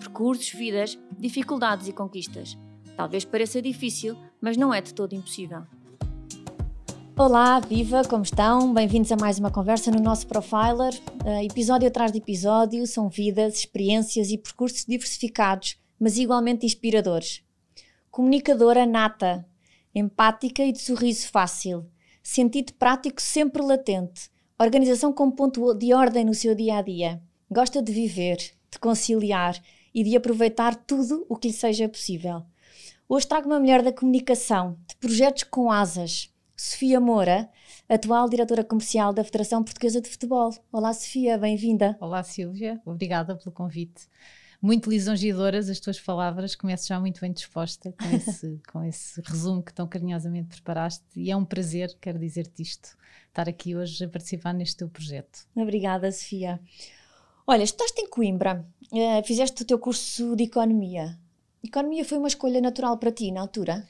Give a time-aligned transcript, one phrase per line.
[0.00, 2.56] Percursos, vidas, dificuldades e conquistas.
[2.96, 5.62] Talvez pareça difícil, mas não é de todo impossível.
[7.14, 8.72] Olá, viva, como estão?
[8.72, 10.94] Bem-vindos a mais uma conversa no nosso Profiler.
[11.22, 17.42] Uh, episódio atrás de episódio, são vidas, experiências e percursos diversificados, mas igualmente inspiradores.
[18.10, 19.46] Comunicadora nata,
[19.94, 21.84] empática e de sorriso fácil,
[22.22, 27.20] sentido prático sempre latente, organização como ponto de ordem no seu dia a dia,
[27.50, 28.38] gosta de viver,
[28.70, 29.60] de conciliar
[29.94, 32.42] e de aproveitar tudo o que lhe seja possível.
[33.08, 37.48] Hoje trago uma mulher da comunicação, de projetos com asas, Sofia Moura,
[37.88, 40.54] atual diretora comercial da Federação Portuguesa de Futebol.
[40.70, 41.96] Olá, Sofia, bem-vinda.
[42.00, 44.06] Olá, Silvia, obrigada pelo convite.
[44.62, 49.62] Muito lisonjeadoras as tuas palavras, começo já muito bem disposta com esse, com esse resumo
[49.62, 52.96] que tão carinhosamente preparaste e é um prazer, quero dizer-te isto,
[53.28, 55.48] estar aqui hoje a participar neste teu projeto.
[55.56, 56.60] Obrigada, Sofia.
[57.50, 61.18] Olha, estás em Coimbra, uh, fizeste o teu curso de Economia.
[61.64, 63.84] Economia foi uma escolha natural para ti na altura?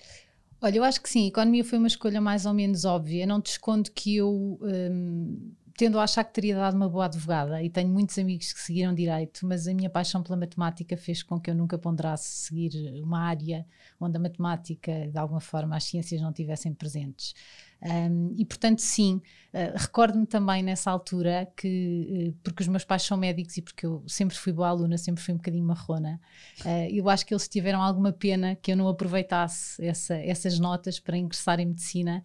[0.63, 3.27] Olha, eu acho que sim, economia foi uma escolha mais ou menos óbvia.
[3.27, 7.63] Não te escondo que eu, um, tendo a achar que teria dado uma boa advogada,
[7.63, 11.39] e tenho muitos amigos que seguiram direito, mas a minha paixão pela matemática fez com
[11.39, 13.67] que eu nunca ponderasse seguir uma área
[14.01, 17.35] onde a matemática, de alguma forma, as ciências não tivessem presentes.
[17.83, 19.23] Um, e portanto, sim,
[19.55, 23.87] uh, recordo-me também nessa altura que, uh, porque os meus pais são médicos e porque
[23.87, 26.21] eu sempre fui boa aluna, sempre fui um bocadinho marrona,
[26.61, 31.01] uh, eu acho que eles tiveram alguma pena que eu não aproveitasse essa, essas notas
[31.01, 32.23] para ingressar em medicina.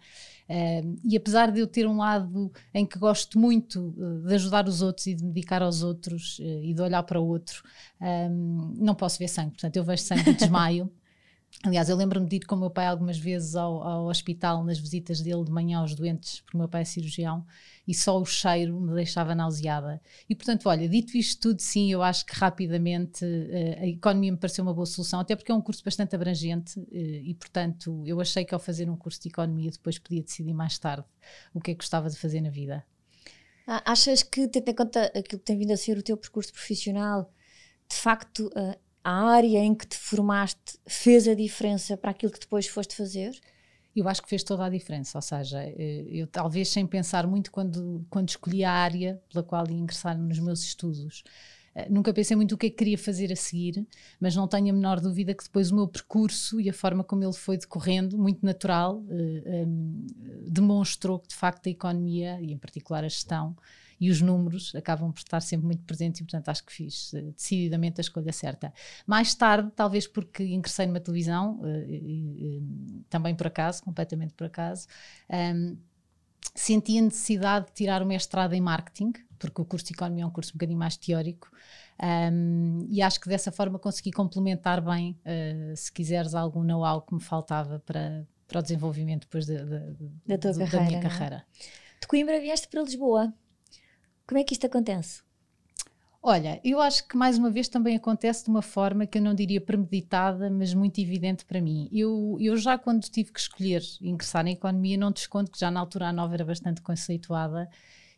[1.04, 3.94] e apesar de eu ter um lado em que gosto muito
[4.26, 7.26] de ajudar os outros e de me dedicar aos outros e de olhar para o
[7.26, 7.62] outro,
[8.00, 10.92] um, não posso ver sangue, portanto, eu vejo sangue e desmaio.
[11.64, 14.78] Aliás, eu lembro-me de ir com o meu pai algumas vezes ao, ao, hospital nas
[14.78, 17.44] visitas dele de manhã aos doentes, porque o meu pai é cirurgião,
[17.88, 20.00] e só o cheiro me deixava nauseada.
[20.28, 24.38] E portanto, olha, dito isto tudo, sim, eu acho que rapidamente uh, a economia me
[24.38, 28.20] pareceu uma boa solução, até porque é um curso bastante abrangente uh, e, portanto, eu
[28.20, 31.06] achei que ao fazer um curso de economia depois podia decidir mais tarde
[31.52, 32.84] o que é que gostava de fazer na vida.
[33.66, 37.32] Achas que, tendo em conta aquilo que tem vindo a ser o teu percurso profissional,
[37.88, 42.40] de facto uh, a área em que te formaste fez a diferença para aquilo que
[42.40, 43.38] depois foste fazer?
[43.94, 47.52] Eu acho que fez toda a diferença, ou seja, eh, eu talvez sem pensar muito
[47.52, 51.22] quando, quando escolhi a área pela qual ia ingressar nos meus estudos,
[51.72, 53.86] eh, nunca pensei muito o que é que queria fazer a seguir,
[54.18, 57.22] mas não tenho a menor dúvida que depois o meu percurso e a forma como
[57.22, 59.66] ele foi decorrendo, muito natural, eh,
[60.48, 63.54] demonstrou que de facto a economia e em particular a gestão
[64.00, 67.32] e os números acabam por estar sempre muito presentes e, portanto, acho que fiz uh,
[67.32, 68.72] decididamente a escolha certa.
[69.06, 74.86] Mais tarde, talvez porque ingressei numa televisão, uh, também por acaso, completamente por acaso,
[75.30, 75.76] um, ehm,
[76.54, 80.26] senti a necessidade de tirar o mestrado em marketing, porque o curso de economia é
[80.26, 81.50] um curso um bocadinho mais teórico.
[82.00, 87.02] Um, ehm, e acho que dessa forma consegui complementar bem, uh, se quiseres, algum know-how
[87.02, 90.98] que me faltava para, para o desenvolvimento depois de, de, da, tua da carreira, minha
[90.98, 91.02] é?
[91.02, 91.44] carreira.
[92.00, 93.32] De Coimbra vieste para Lisboa.
[94.26, 95.22] Como é que isto acontece?
[96.22, 99.32] Olha, eu acho que mais uma vez também acontece de uma forma que eu não
[99.32, 101.88] diria premeditada, mas muito evidente para mim.
[101.92, 105.78] Eu, eu já quando tive que escolher ingressar na economia, não desconto que já na
[105.78, 107.70] altura a nova era bastante conceituada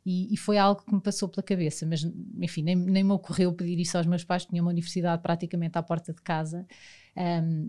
[0.06, 2.02] e, e, foi algo que me passou pela cabeça, mas
[2.40, 5.82] enfim, nem, nem me ocorreu pedir isso aos meus pais, tinha uma universidade praticamente à
[5.82, 6.66] porta de casa.
[7.14, 7.68] Um,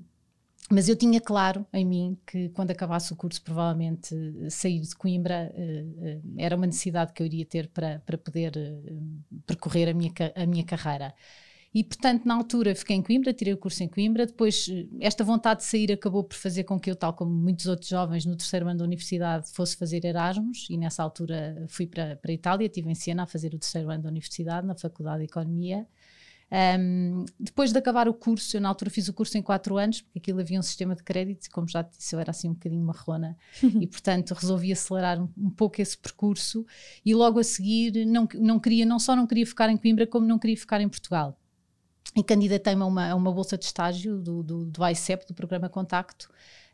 [0.72, 4.16] mas eu tinha claro em mim que quando acabasse o curso, provavelmente
[4.50, 8.54] sair de Coimbra uh, uh, era uma necessidade que eu iria ter para, para poder
[9.46, 11.14] percorrer a minha, a minha carreira.
[11.74, 14.26] E, portanto, na altura fiquei em Coimbra, tirei o curso em Coimbra.
[14.26, 14.66] Depois,
[15.00, 18.26] esta vontade de sair acabou por fazer com que eu, tal como muitos outros jovens
[18.26, 20.68] no terceiro ano da universidade, fosse fazer Erasmus.
[20.70, 23.90] E nessa altura fui para, para a Itália, estive em Siena a fazer o terceiro
[23.92, 25.88] ano da universidade, na Faculdade de Economia.
[26.52, 30.02] Um, depois de acabar o curso, eu na altura fiz o curso em quatro anos,
[30.02, 32.50] porque aquilo havia um sistema de crédito, e como já te disse, eu era assim
[32.50, 33.38] um bocadinho marrona,
[33.80, 36.66] e portanto resolvi acelerar um, um, pouco esse percurso,
[37.06, 40.26] e logo a seguir não, não queria, não só não queria ficar em Coimbra, como
[40.26, 41.38] não queria ficar em Portugal.
[42.16, 45.70] E candidatei-me a uma, a uma bolsa de estágio do, do, do ICEP, do programa
[45.70, 46.30] Contacto,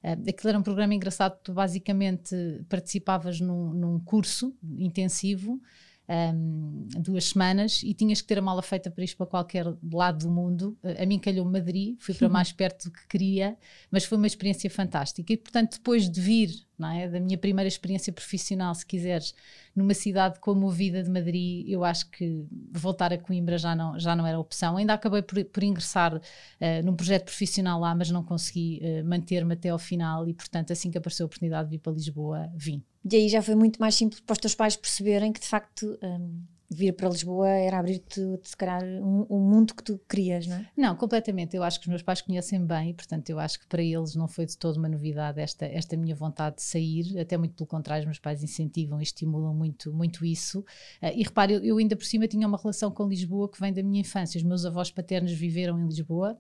[0.06, 2.36] Uh, aquilo era um programa engraçado, tu basicamente
[2.70, 5.60] participavas num, num curso intensivo
[6.08, 10.26] um, duas semanas e tinhas que ter a mala feita para ir para qualquer lado
[10.26, 10.78] do mundo.
[11.00, 13.58] A mim calhou Madrid, fui para mais perto do que queria,
[13.92, 15.34] mas foi uma experiência fantástica.
[15.34, 19.34] E portanto, depois de vir, não é, da minha primeira experiência profissional, se quiseres,
[19.76, 24.00] numa cidade como a Vida de Madrid, eu acho que voltar a Coimbra já não,
[24.00, 24.78] já não era opção.
[24.78, 26.22] Ainda acabei por, por ingressar uh,
[26.84, 30.90] num projeto profissional lá, mas não consegui uh, manter-me até ao final e, portanto, assim
[30.92, 32.84] que apareceu a oportunidade de vir para Lisboa, vim.
[33.10, 35.98] E aí já foi muito mais simples para os teus pais perceberem que de facto
[36.02, 40.58] um, vir para Lisboa era abrir-te, se calhar, um, um, mundo que tu querias, não
[40.58, 40.70] é?
[40.76, 41.56] Não, completamente.
[41.56, 44.28] Eu acho que os meus pais conhecem bem portanto, eu acho que para eles não
[44.28, 47.20] foi de toda uma novidade esta, esta minha vontade de sair.
[47.20, 50.60] Até muito pelo contrário, os meus pais incentivam e estimulam muito, muito isso.
[51.02, 53.74] Uh, e repare, eu, eu ainda por cima tinha uma relação com Lisboa que vem
[53.74, 54.38] da minha infância.
[54.38, 56.40] Os meus avós paternos viveram em Lisboa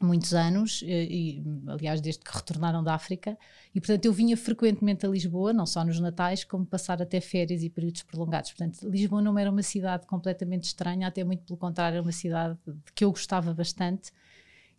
[0.00, 3.38] muitos anos, eh, e, aliás, desde que retornaram da África,
[3.74, 7.62] e portanto eu vinha frequentemente a Lisboa, não só nos Natais, como passar até férias
[7.62, 8.52] e períodos prolongados.
[8.52, 12.58] Portanto, Lisboa não era uma cidade completamente estranha, até muito pelo contrário, era uma cidade
[12.94, 14.12] que eu gostava bastante.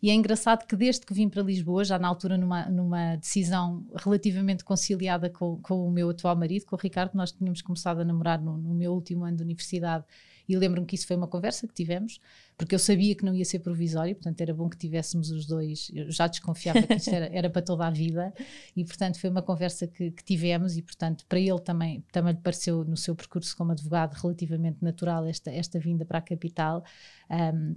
[0.02, 3.86] E é engraçado que desde que vim para Lisboa, já na altura numa, numa decisão
[3.94, 8.04] relativamente conciliada com, com o meu atual marido, com o Ricardo, nós tínhamos começado a
[8.04, 10.04] namorar no, no meu último ano de universidade
[10.48, 12.20] e lembro-me que isso foi uma conversa que tivemos,
[12.56, 15.90] porque eu sabia que não ia ser provisório, portanto era bom que tivéssemos os dois.
[15.92, 18.32] Eu já desconfiava que isto era, era para toda a vida,
[18.76, 22.40] e portanto foi uma conversa que, que, tivemos, e portanto para ele também, também lhe
[22.40, 26.84] pareceu no seu percurso como advogado relativamente natural esta, esta vinda para a capital.
[27.30, 27.76] Um,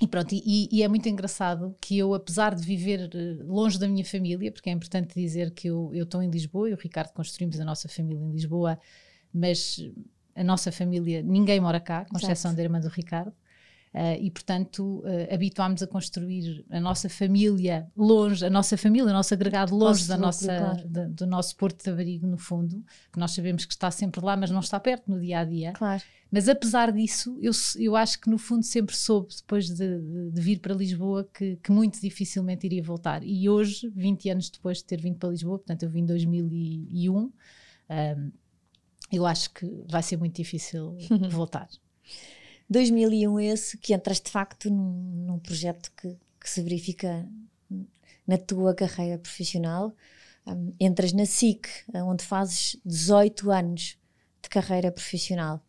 [0.00, 3.88] e pronto, e, e, é muito engraçado que eu, apesar de viver eh, longe da
[3.88, 7.12] minha família, porque é importante dizer que eu estou em Lisboa, eu e o Ricardo
[7.14, 8.78] construímos a nossa família em Lisboa,
[9.32, 9.80] mas
[10.36, 13.32] a nossa família, ninguém mora cá, com exceção da irmã do Ricardo.
[13.94, 19.12] Uh, e, portanto, uh, habituámos a construir a nossa família longe, a nossa família, o
[19.12, 23.30] nosso agregado longe Posso da nossa, do nosso porto de abrigo, no fundo, que nós
[23.30, 25.72] sabemos que está sempre lá, mas não está perto no dia a dia.
[25.72, 26.02] Claro.
[26.30, 30.40] Mas apesar disso, eu, eu acho que no fundo sempre soube, depois de, de, de
[30.42, 33.22] vir para Lisboa, que, que, muito dificilmente iria voltar.
[33.24, 37.16] E hoje, 20 anos depois de ter vindo para Lisboa, portanto, eu vim em 2001.
[37.16, 37.32] Um,
[39.10, 40.96] eu acho que vai ser muito difícil
[41.30, 41.68] voltar.
[42.68, 47.26] 2001 esse que entras de facto num, num projeto que, que, se verifica
[48.26, 49.94] na tua carreira profissional.
[50.46, 53.98] Um, entras na SIC, onde fazes 18 anos
[54.42, 55.62] de carreira profissional.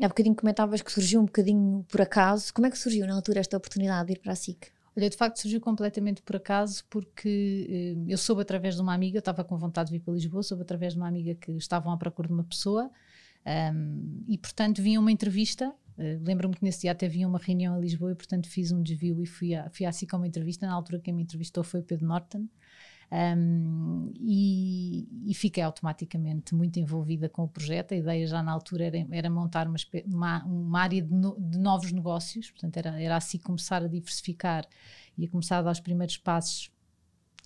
[0.00, 2.52] Há bocadinho comentavas que surgiu um bocadinho por acaso.
[2.54, 4.72] Como é que surgiu na altura esta oportunidade de ir para a SIC?
[5.00, 9.18] Olha, de facto surgiu completamente por acaso, porque eh, eu soube através de uma amiga,
[9.18, 11.96] estava com vontade de vir para Lisboa, soube através de uma amiga que estavam à
[11.96, 12.90] procura de uma pessoa
[13.74, 15.72] um, e, portanto, vinha uma entrevista.
[15.96, 18.82] Uh, Lembro-me que nesse dia até vinha uma reunião em Lisboa e, portanto, fiz um
[18.82, 20.66] desvio e fui, a, fui assim com uma entrevista.
[20.66, 22.46] Na altura, quem me entrevistou foi o Pedro Norton.
[23.10, 24.59] Um, e,
[25.30, 27.92] e, fiquei automaticamente muito envolvida com o projeto.
[27.92, 29.68] A ideia já na altura era, era montar
[30.06, 34.66] uma, uma, área de, no, de, novos negócios, portanto, era, era assim começar a diversificar
[35.16, 36.70] e a começar a dar os primeiros passos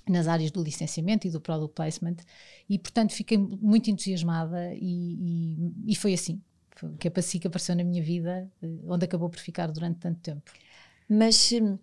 [0.08, 2.16] nas áreas do licenciamento e do product placement,
[2.69, 6.42] e portanto fiquei muito entusiasmada, e, e, e foi assim
[6.98, 10.52] que a Pacica apareceu na minha vida, eh, onde acabou por ficar durante tanto tempo.
[11.08, 11.78] Mas hum,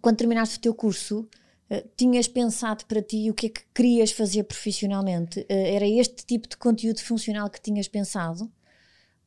[0.00, 1.28] quando terminaste o teu curso,
[1.70, 5.40] eh, tinhas pensado para ti o que é que querias fazer profissionalmente?
[5.40, 8.44] Uh, era este tipo de conteúdo funcional que tinhas pensado?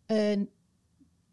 [0.09, 0.47] Uh,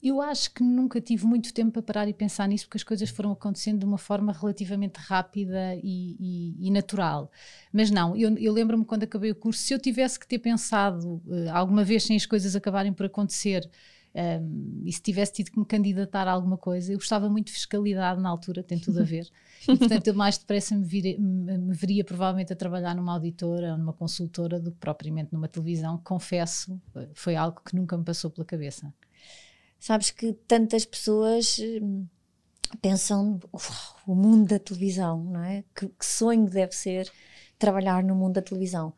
[0.03, 3.09] eu acho que nunca tive muito tempo para parar e pensar nisso, porque as coisas
[3.09, 7.31] foram acontecendo de uma forma relativamente rápida e, e, e natural.
[7.73, 11.23] Mas não, eu, eu lembro-me quando acabei o curso, se eu tivesse que ter pensado
[11.51, 13.67] alguma vez sem as coisas acabarem por acontecer,
[14.15, 17.53] um, e se tivesse tido que me candidatar a alguma coisa, eu gostava muito de
[17.53, 19.29] fiscalidade na altura, tem tudo a ver.
[19.69, 23.73] e portanto, eu mais depressa me, vir, me, me, veria provavelmente a trabalhar numa auditora
[23.73, 26.01] ou numa consultora do que propriamente numa televisão.
[26.05, 26.81] Confesso,
[27.13, 28.95] foi algo que nunca me passou pela cabeça.
[29.81, 32.07] Sabes que tantas pessoas hum,
[32.81, 33.41] pensam
[34.07, 35.65] o mundo da televisão, não é?
[35.75, 37.11] Que, que sonho deve ser
[37.59, 38.95] trabalhar no mundo da televisão.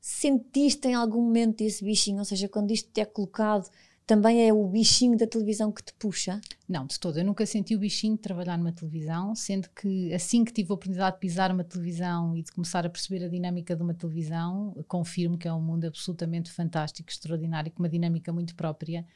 [0.00, 3.68] Sentiste em algum momento esse bichinho, ou seja, quando isto te é colocado
[4.06, 6.40] também é o bichinho da televisão que te puxa?
[6.68, 7.18] Não, de todo.
[7.18, 10.74] Eu nunca senti o bichinho de trabalhar numa televisão, sendo que assim que tive a
[10.74, 14.76] oportunidade de pisar uma televisão e de começar a perceber a dinâmica de uma televisão,
[14.86, 19.06] confirmo que é um mundo absolutamente fantástico, extraordinário, com uma dinâmica muito própria,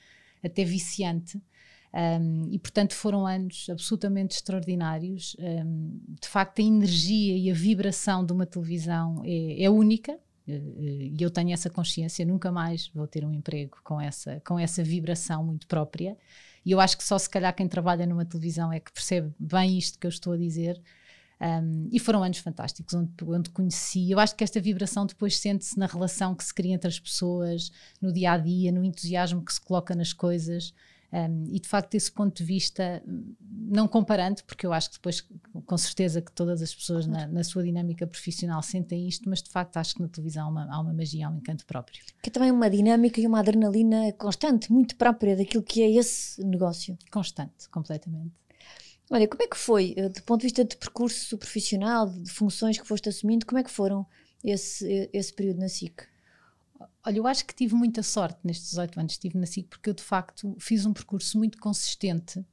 [0.43, 1.41] até viciante.
[1.93, 5.37] Um, e portanto foram anos absolutamente extraordinários.
[5.39, 11.17] Um, de facto, a energia e a vibração de uma televisão é, é única, e
[11.21, 15.45] eu tenho essa consciência, nunca mais vou ter um emprego com essa, com essa vibração
[15.45, 16.17] muito própria.
[16.65, 19.77] E eu acho que só se calhar quem trabalha numa televisão é que percebe bem
[19.77, 20.81] isto que eu estou a dizer.
[21.41, 24.11] Um, e foram anos fantásticos, onde, onde conheci.
[24.11, 27.71] Eu acho que esta vibração depois sente-se na relação que se cria entre as pessoas,
[28.01, 30.75] no dia a dia, no entusiasmo que se coloca nas coisas.
[31.11, 33.03] Um, e de facto, desse ponto de vista,
[33.51, 35.27] não comparando, porque eu acho que depois,
[35.65, 39.49] com certeza, que todas as pessoas na, na, sua dinâmica profissional sentem isto, mas de
[39.49, 42.03] facto acho que na televisão há uma, há uma magia, há um encanto próprio.
[42.23, 46.45] Que é também uma dinâmica e uma adrenalina constante, muito própria daquilo que é esse
[46.45, 46.99] negócio.
[47.11, 48.33] Constante, completamente.
[49.11, 52.79] Olha, como é que foi, eh, do ponto de vista de percurso profissional, de funções
[52.79, 54.07] que foste assumindo, como é que foram
[54.45, 56.07] esse, esse período na SIC?
[57.05, 59.91] Olha, eu acho que tive muita sorte nestes 18 anos que estive na SIC, porque
[59.91, 62.45] eu de facto fiz um percurso muito consistente,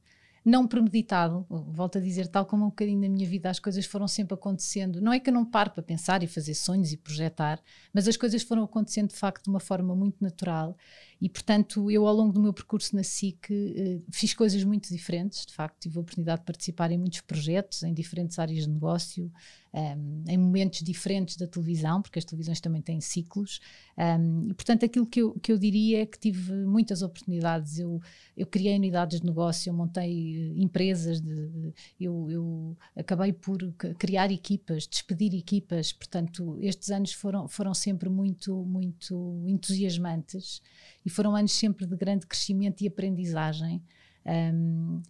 [0.44, 1.44] não premeditado.
[1.48, 5.00] Volto a dizer, tal como um bocadinho na minha vida as coisas foram sempre acontecendo.
[5.00, 7.60] Não é que eu não paro para pensar e fazer sonhos e projetar,
[7.92, 10.76] mas as coisas foram acontecendo de facto de uma forma muito natural
[11.20, 15.46] e, portanto, eu ao longo do meu percurso na SIC eh, fiz coisas muito diferentes.
[15.46, 19.32] De facto, tive a oportunidade de participar em muitos projetos, em diferentes áreas de negócio,
[19.72, 23.60] ehm, em momentos diferentes da televisão, porque as televisões também têm ciclos.
[23.96, 27.78] Ehm, e, portanto, aquilo que eu, que eu diria é que tive muitas oportunidades.
[27.78, 27.98] Eu,
[28.36, 33.56] eu criei unidades de negócio, eu montei eh, empresas, de, eu, eu acabei por
[33.98, 35.94] criar equipas, despedir equipas.
[35.94, 40.60] Portanto, estes anos foram, foram sempre muito, muito entusiasmantes
[41.06, 43.80] e foram anos sempre de grande crescimento e aprendizagem.
[44.26, 45.00] Um,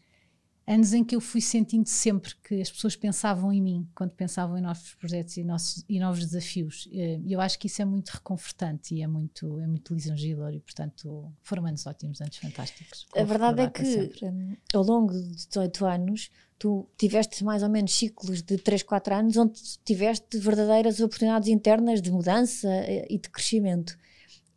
[0.67, 4.59] anos em que eu fui sentindo sempre que as pessoas pensavam em mim quando pensavam
[4.59, 6.87] em novos projetos e, nossos, e novos desafios.
[6.93, 10.61] E eu acho que isso é muito reconfortante e é muito, é muito lisonjeador e,
[10.61, 13.07] portanto, foram anos ótimos, anos fantásticos.
[13.17, 17.95] A verdade é que um, ao longo de 18 anos tu tiveste mais ou menos
[17.95, 23.31] ciclos de 3, 4 anos onde tiveste verdadeiras oportunidades internas de mudança eh, e de
[23.31, 23.97] crescimento.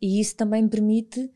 [0.00, 1.30] E isso também permite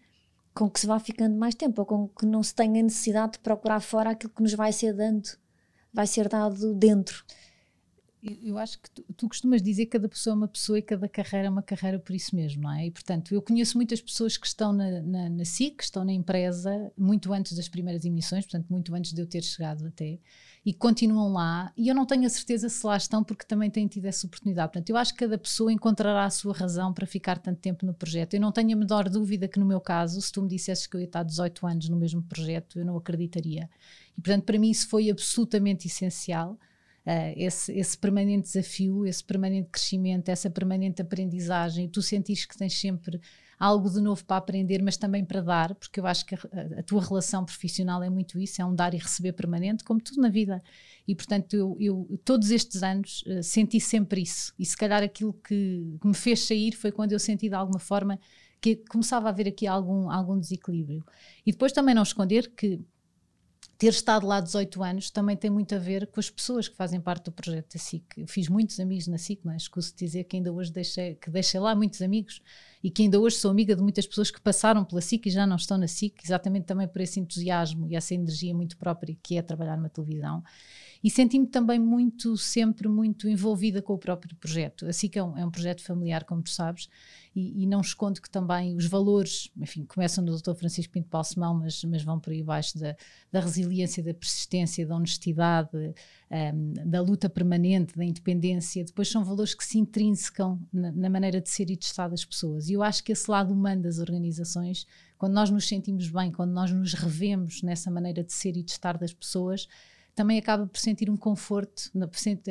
[0.54, 3.38] com que se vá ficando mais tempo, ou com que não se tenha necessidade de
[3.40, 5.28] procurar fora aquilo que nos vai ser dando,
[5.92, 7.24] vai ser dado dentro.
[8.42, 11.06] Eu acho que tu, tu, costumas dizer que cada pessoa é uma pessoa e cada
[11.06, 12.86] carreira é uma carreira por isso mesmo, não é?
[12.86, 16.12] E portanto, eu conheço muitas pessoas que estão na, na, na SIC, que estão na
[16.12, 20.18] empresa, muito antes das primeiras emissões, portanto, muito antes de eu ter chegado até,
[20.64, 23.86] e continuam lá, e eu não tenho a certeza se lá estão porque também têm
[23.86, 24.72] tido essa oportunidade.
[24.72, 27.92] Portanto, eu acho que cada pessoa encontrará a sua razão para ficar tanto tempo no
[27.92, 28.32] projeto.
[28.32, 30.96] Eu não tenho a menor dúvida que no meu caso, se tu me dissesses que
[30.96, 33.68] eu ia estar 18 anos no mesmo projeto, eu não acreditaria.
[34.16, 36.58] E portanto, para mim isso foi absolutamente essencial.
[37.06, 42.80] Uh, esse, esse, permanente desafio, esse permanente crescimento, essa permanente aprendizagem, tu sentires que tens
[42.80, 43.20] sempre
[43.58, 46.38] algo de novo para aprender, mas também para dar, porque eu acho que a,
[46.78, 50.20] a, tua relação profissional é muito isso, é um dar e receber permanente, como tudo
[50.20, 50.62] na vida.
[51.06, 54.52] E portanto, eu, eu todos estes anos uh, senti sempre isso.
[54.58, 57.78] E se calhar aquilo que, que me fez sair foi quando eu senti de alguma
[57.78, 58.18] forma
[58.60, 61.04] que começava a haver aqui algum, algum desequilíbrio.
[61.44, 62.80] E depois também não esconder que
[63.76, 67.00] ter estado lá 18 anos também tem muito a ver com as pessoas que fazem
[67.00, 68.04] parte do projeto da SIC.
[68.18, 71.58] Eu fiz muitos amigos na SIC, mas escuso dizer que ainda hoje deixei, que deixei
[71.58, 72.40] lá muitos amigos
[72.82, 75.46] e que ainda hoje sou amiga de muitas pessoas que passaram pela SIC e já
[75.46, 79.36] não estão na SIC, exatamente também por esse entusiasmo e essa energia muito própria que
[79.36, 80.42] é trabalhar numa televisão.
[81.04, 84.86] E senti-me também muito, sempre muito envolvida com o próprio projeto.
[84.86, 86.88] A SIC é um, é um projeto familiar, como tu sabes,
[87.36, 90.54] e, e, não escondo que também os valores, enfim, começam no Dr.
[90.54, 92.96] Francisco Pinto Balsemão, mas, mas vão por aí abaixo da,
[93.30, 95.68] da resiliência, da persistência, da honestidade,
[96.30, 98.82] um, da luta permanente, da independência.
[98.82, 102.24] Depois são valores que se intrinsecam na, na maneira de ser e de estar das
[102.24, 102.70] pessoas.
[102.70, 104.86] E eu acho que esse lado humano das organizações,
[105.18, 108.70] quando nós nos sentimos bem, quando nós nos revemos nessa maneira de ser e de
[108.70, 109.68] estar das pessoas,
[110.14, 111.90] também acaba por sentir um conforto,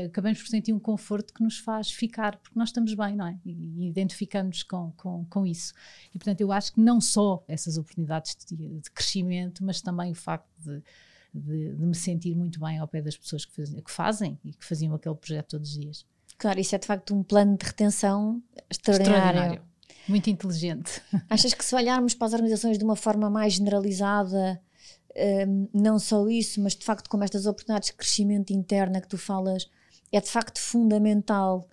[0.05, 3.39] acabamos por sentir um conforto que nos faz ficar, porque nós estamos bem, não é?
[3.45, 5.73] E, identificamos com, com, com isso.
[6.13, 10.15] E portanto, eu acho que não só essas oportunidades de, de crescimento, mas também o
[10.15, 10.83] facto de,
[11.33, 14.53] de, de, me sentir muito bem ao pé das pessoas que, faz, que fazem e
[14.53, 16.05] que faziam aquele projeto todos os dias.
[16.37, 19.29] Claro, isso é de facto um plano de retenção extraordinário.
[19.29, 19.73] extraordinário.
[20.07, 21.01] Muito inteligente.
[21.29, 24.61] Achas que se olharmos para as organizações de uma forma mais generalizada,
[25.15, 29.17] um, não só isso, mas de facto, como estas oportunidades de crescimento interna que tu
[29.17, 29.69] falas,
[30.11, 31.67] é de facto fundamental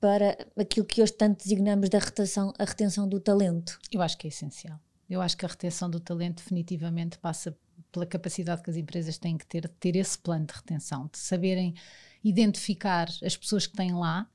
[0.00, 3.78] para aquilo que hoje tanto designamos da retenção, a retenção do talento.
[3.90, 4.78] Eu acho que é essencial.
[5.08, 7.56] Eu acho que a retenção do talento definitivamente passa
[7.92, 11.18] pela capacidade que as empresas têm que ter de ter esse plano de retenção, de
[11.18, 11.74] saberem
[12.22, 14.28] identificar as pessoas que têm lá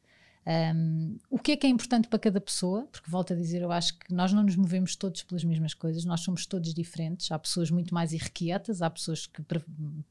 [0.45, 2.87] um, o que é que é importante para cada pessoa?
[2.91, 6.03] Porque volto a dizer, eu acho que nós não nos movemos todos pelas mesmas coisas,
[6.03, 7.31] nós somos todos diferentes.
[7.31, 9.43] Há pessoas muito mais irrequietas, há pessoas que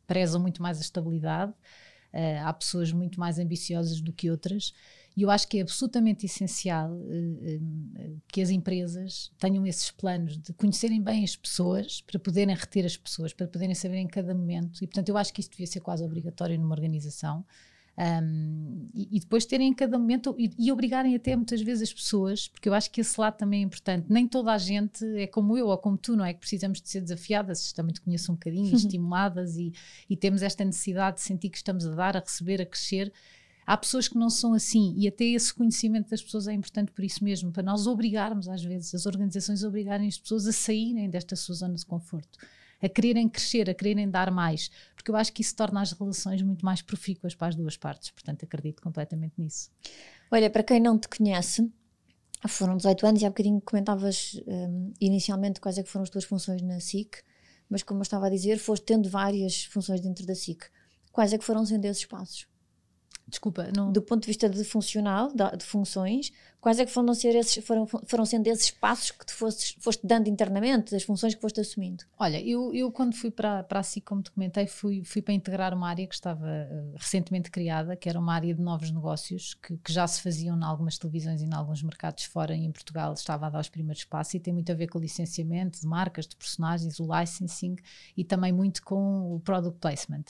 [0.06, 4.72] prezam muito mais a estabilidade, uh, há pessoas muito mais ambiciosas do que outras.
[5.16, 10.52] E eu acho que é absolutamente essencial uh, que as empresas tenham esses planos de
[10.52, 14.76] conhecerem bem as pessoas, para poderem reter as pessoas, para poderem saber em cada momento.
[14.80, 17.44] E portanto, eu acho que isso devia ser quase obrigatório numa organização
[18.00, 21.92] Um, e, e, depois terem em cada momento e, e, obrigarem até muitas vezes as
[21.92, 24.06] pessoas, porque eu acho que esse lado também é importante.
[24.08, 26.32] Nem toda a gente é como eu ou como tu, não é?
[26.32, 29.74] Que precisamos de ser desafiadas, também te conheço um bocadinho, estimuladas e,
[30.08, 33.12] e temos esta necessidade de sentir que estamos a dar, a receber, a crescer.
[33.66, 37.04] Há pessoas que não são assim e até esse conhecimento das pessoas é importante por
[37.04, 41.36] isso mesmo, para nós obrigarmos às vezes, as organizações obrigarem as pessoas a saírem desta
[41.36, 42.38] sua zona de conforto
[42.82, 46.42] a quererem crescer, a quererem dar mais, porque eu acho que isso torna as relações
[46.42, 49.70] muito mais profícuas para as duas partes, portanto acredito completamente nisso.
[50.30, 51.70] Olha, para quem não te conhece,
[52.48, 56.24] foram 18 anos e há bocadinho comentavas um, inicialmente quais é que foram as tuas
[56.24, 57.18] funções na SIC,
[57.68, 60.64] mas como eu estava a dizer, foste tendo várias funções dentro da SIC.
[61.12, 62.46] Quais é que foram sendo esses passos?
[63.28, 63.92] Desculpa, não...
[63.92, 67.64] Do ponto de vista de funcional, de, de funções, quais é que foram, ser esses,
[67.64, 72.04] foram, foram sendo esses passos que tu foste, dando internamente, das funções que foste assumindo?
[72.18, 75.32] Olha, eu, eu quando fui para, para a SIC, como te comentei, fui, fui para
[75.32, 79.54] integrar uma área que estava uh, recentemente criada, que era uma área de novos negócios,
[79.54, 82.70] que, que já se faziam em algumas televisões e em alguns mercados fora, e em
[82.70, 85.80] Portugal estava a dar os primeiros passos, e tem muito a ver com o licenciamento
[85.80, 87.76] de marcas, de personagens, o licensing,
[88.16, 90.24] e também muito com o product placement.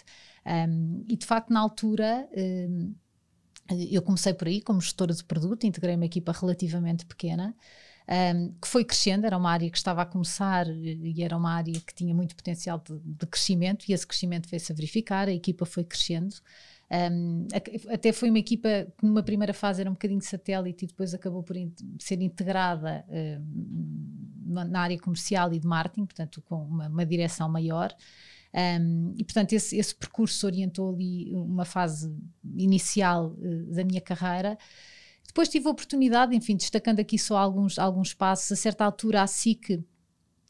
[0.46, 2.28] Um, e de facto, na altura.
[2.36, 2.94] Um,
[3.90, 7.54] eu comecei por aí como gestora de produto, integrei uma equipa relativamente pequena,
[8.10, 11.74] um, que foi crescendo, era uma área que estava a começar e era uma área
[11.74, 15.64] que tinha muito potencial de, de crescimento e esse crescimento veio-se a verificar, a equipa
[15.64, 16.34] foi crescendo.
[16.90, 17.46] Um,
[17.88, 21.40] até foi uma equipa que numa primeira fase era um bocadinho satélite e depois acabou
[21.40, 27.06] por in ser integrada um, na área comercial e de marketing, portanto com uma, uma
[27.06, 27.94] direção maior.
[28.52, 32.12] Um, e portanto esse, esse, percurso orientou ali uma fase
[32.56, 34.58] inicial uh, da minha carreira.
[35.24, 39.26] Depois tive a oportunidade, enfim, destacando aqui só alguns, alguns passos, a certa altura a
[39.26, 39.80] SIC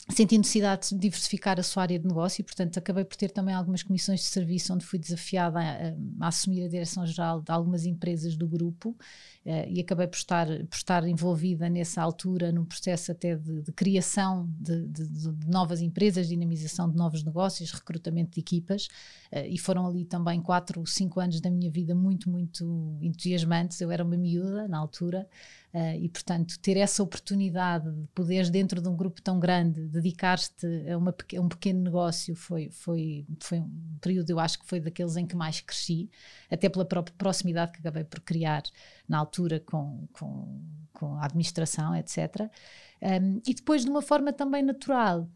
[0.09, 3.55] senti necessidade de diversificar a sua área de negócio e, portanto, acabei por ter também
[3.55, 8.37] algumas comissões de serviço onde fui desafiada a, a assumir a direção-geral de algumas empresas
[8.37, 8.97] do grupo
[9.45, 14.47] e acabei por estar, por estar envolvida nessa altura num processo até de, de criação
[14.59, 18.87] de, de, de, novas empresas, dinamização de novos negócios, recrutamento de equipas
[19.33, 23.81] uh, e foram ali também quatro, cinco anos da minha vida muito, muito entusiasmantes.
[23.81, 25.27] Eu era uma miúda na altura
[25.73, 30.67] Uh, e, portanto, ter essa oportunidade de poderes, dentro de um grupo tão grande, dedicar-te
[30.91, 35.17] a, uma, um pequeno negócio foi, foi, foi um período, eu acho que foi daqueles
[35.17, 36.11] em que mais cresci,
[36.51, 38.65] até pela própria proximidade que acabei por criar
[39.09, 39.30] na altura
[39.67, 40.61] com, com,
[40.93, 42.51] com a administração, etc.
[43.03, 45.29] Um, e depois, de uma forma também natural,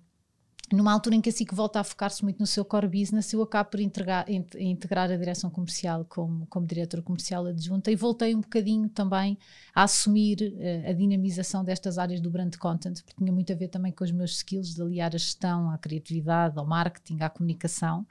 [0.73, 3.43] numa altura em que a SIC volta a focar-se muito no seu core business, eu
[3.43, 4.25] acabo por integrar,
[4.59, 9.39] integrar a direção comercial como, como diretora comercial adjunta e voltei um bocadinho também
[9.75, 13.69] a assumir uh, a dinamização destas áreas do brand content, porque tinha muito a ver
[13.69, 18.07] também com os meus skills de aliar a gestão, à criatividade, ao marketing, à comunicação.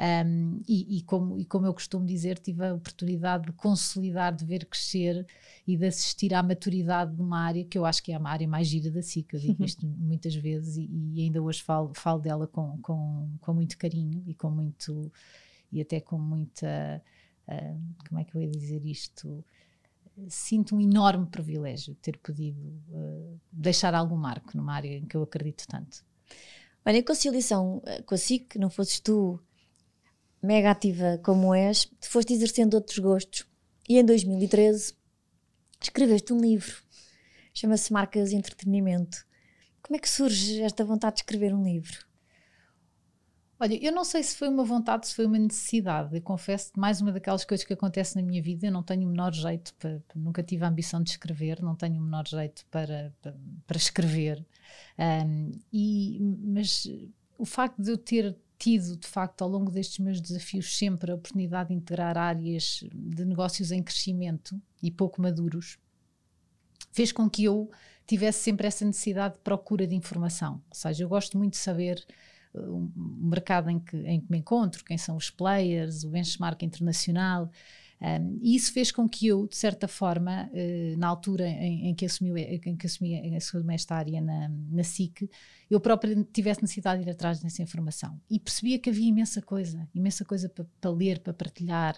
[0.00, 4.46] Um, e, e, como, e como eu costumo dizer, tive a oportunidade de consolidar, de
[4.46, 5.26] ver crescer
[5.66, 8.48] e de assistir à maturidade de uma área que eu acho que é a área
[8.48, 9.34] mais gira da SIC.
[9.34, 13.52] Eu digo isto muitas vezes e, e, ainda hoje falo, falo dela com, com, com
[13.52, 15.12] muito carinho e com muito
[15.70, 17.02] e até com muita
[17.46, 19.44] uh, como é que eu ia dizer isto?
[20.28, 22.58] Sinto um enorme privilégio ter podido
[22.88, 26.02] uh, deixar algum marco numa área em que eu acredito tanto.
[26.86, 29.38] Olha, em conciliação ah, com a SIC, não fosses tu
[30.42, 33.46] mega ativa como és, te foste exercendo outros gostos
[33.88, 34.94] e em 2013
[35.80, 36.76] escreveste um livro.
[37.52, 39.26] Chama-se Marcas Entretenimento.
[39.82, 42.06] Como é que surge esta vontade de escrever um livro?
[43.58, 46.16] Olha, eu não sei se foi uma vontade, se foi uma necessidade.
[46.16, 49.10] Eu confesso mais uma daquelas coisas que acontece na minha vida, eu não tenho o
[49.10, 53.12] menor jeito para, nunca tive a ambição de escrever, não tenho o menor jeito para,
[53.20, 54.46] para, para escrever.
[54.98, 56.86] Um, e, mas
[57.36, 61.14] o facto de eu ter tido, de facto, ao longo destes meus desafios, sempre a
[61.14, 65.78] oportunidade de integrar áreas de negócios em crescimento e pouco maduros,
[66.92, 67.70] fez com que eu
[68.06, 70.62] tivesse sempre essa necessidade de procura de informação.
[70.68, 72.04] Ou seja, eu gosto muito de saber
[72.52, 76.62] uh, o mercado em que, em que me encontro, quem são os players, o benchmark
[76.62, 77.50] internacional.
[78.00, 81.94] Um, e isso fez com que eu, de certa forma, uh, na altura em, em,
[81.94, 85.28] que assumi, em que assumi a sua área na, na SIC,
[85.70, 88.18] eu própria tivesse necessidade de ir atrás dessa informação.
[88.30, 91.94] E percebia que havia imensa coisa, imensa coisa para, para ler, para partilhar,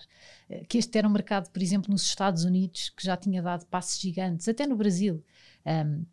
[0.50, 3.64] uh, que este era um mercado, por exemplo, nos Estados Unidos, que já tinha dado
[3.66, 5.24] passos gigantes, até no Brasil,
[5.64, 6.04] um,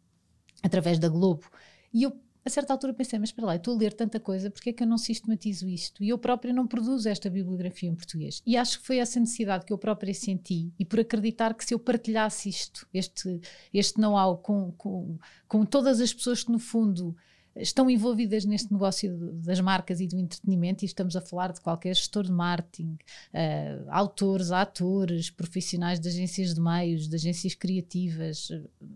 [0.62, 1.50] através da Globo.
[1.92, 2.16] E eu
[2.50, 4.84] a certa altura pensei, mas espera lá, estou a ler tanta coisa, porque é que
[4.84, 6.04] eu não sistematizo isto?
[6.04, 8.42] E eu própria não produzo esta bibliografia em português.
[8.46, 11.74] E acho que foi essa necessidade que eu própria senti, e por acreditar que se
[11.74, 13.40] eu partilhasse isto, este,
[13.74, 17.16] este know-how com, com, com todas as pessoas que no fundo
[17.60, 21.96] estão envolvidas neste negócio das marcas e do entretenimento, e estamos a falar de qualquer
[21.96, 22.98] gestor de marketing,
[23.34, 28.50] uh, autores, atores, profissionais de agências de meios, de agências criativas,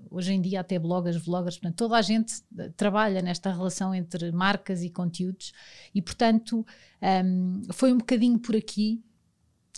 [0.10, 2.34] hoje em dia até bloggers, vloggers, portanto, toda a gente
[2.76, 5.54] trabalha nesta relação entre marcas e conteúdos,
[5.94, 6.66] e portanto
[7.02, 9.04] um, foi um bocadinho por aqui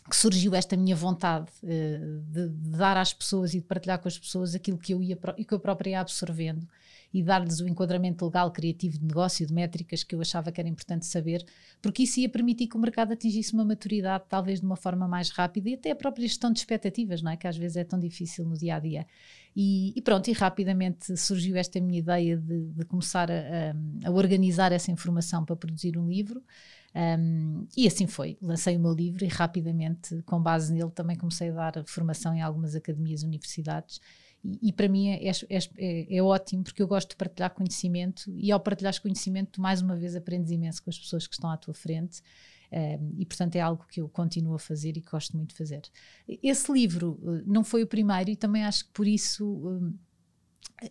[0.09, 4.07] que surgiu esta minha vontade uh, de, de, dar às pessoas e de partilhar com
[4.07, 6.67] as pessoas aquilo que eu ia que eu própria ia absorvendo
[7.15, 10.67] e dar-lhes o enquadramento legal, criativo de negócio, de métricas que eu achava que era
[10.67, 11.45] importante saber,
[11.81, 15.29] porque isso ia permitir que o mercado atingisse uma maturidade talvez de uma forma mais
[15.29, 17.37] rápida e até a própria gestão de expectativas, não é?
[17.37, 19.07] Que às vezes é tão difícil no dia a dia.
[19.55, 24.11] E, e pronto, e rapidamente surgiu esta minha ideia de, de começar a, a, a
[24.11, 26.43] organizar essa informação para produzir um livro.
[26.95, 31.49] Um, e assim foi, lancei o meu livro e rapidamente, com base nele, também comecei
[31.49, 33.99] a dar formação em algumas academias e universidades.
[34.61, 38.59] E, para mim é, é, é, ótimo porque eu gosto de partilhar conhecimento e ao
[38.59, 41.73] partilhar conhecimento tu mais uma vez aprendes imenso com as pessoas que estão à tua
[41.73, 42.21] frente.
[42.71, 45.81] Um, e portanto é algo que eu continuo a fazer e gosto muito de fazer.
[46.27, 49.93] Esse livro uh, não foi o primeiro e também acho que por isso um,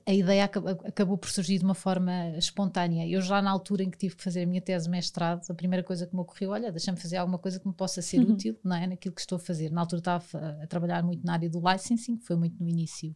[0.06, 3.06] a ideia acabou, por surgir de uma forma espontânea.
[3.06, 5.54] Eu já na altura em que tive que fazer a minha tese de mestrado, a
[5.54, 8.32] primeira coisa que me ocorreu, olha, deixa-me fazer alguma coisa que me possa ser uhum.
[8.32, 9.70] útil, não é, naquilo que estou a fazer.
[9.70, 10.24] Na altura estava
[10.62, 13.14] a, trabalhar muito na área do licensing, foi muito no início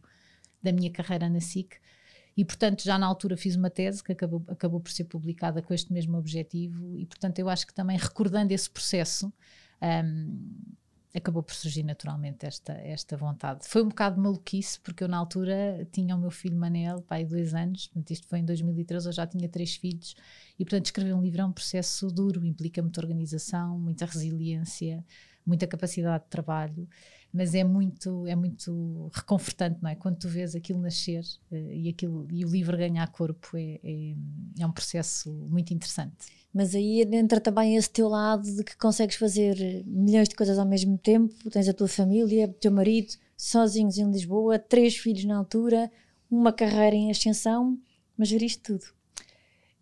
[0.61, 1.75] da minha carreira na SIC.
[2.37, 5.73] E, portanto, já na altura fiz uma tese que acabou, acabou por ser publicada com
[5.73, 9.33] este mesmo objetivo, e, portanto, eu acho que também recordando esse processo,
[9.81, 10.47] um,
[11.13, 13.67] acabou por surgir naturalmente esta, esta vontade.
[13.67, 17.53] Foi um bocado maluquice, porque eu na altura tinha o meu filho Manel, pai, dois
[17.53, 20.15] anos, isto foi em 2013, eu já tinha três filhos,
[20.57, 25.03] e, portanto, escrever um livro é um processo duro, implica muita organização, muita resiliência,
[25.45, 26.87] muita capacidade de trabalho
[27.31, 29.95] mas é muito é muito reconfortante, não é?
[29.95, 34.15] Quando tu vês aquilo nascer uh, e aquilo e o livro ganhar corpo é, é,
[34.59, 36.27] é, um processo muito interessante.
[36.53, 40.65] Mas aí entra também esse teu lado de que consegues fazer milhões de coisas ao
[40.65, 45.37] mesmo tempo, tens a tua família, o teu marido, sozinhos em Lisboa, três filhos na
[45.37, 45.91] altura,
[46.29, 47.77] uma carreira em ascensão,
[48.17, 48.98] mas ver isto tudo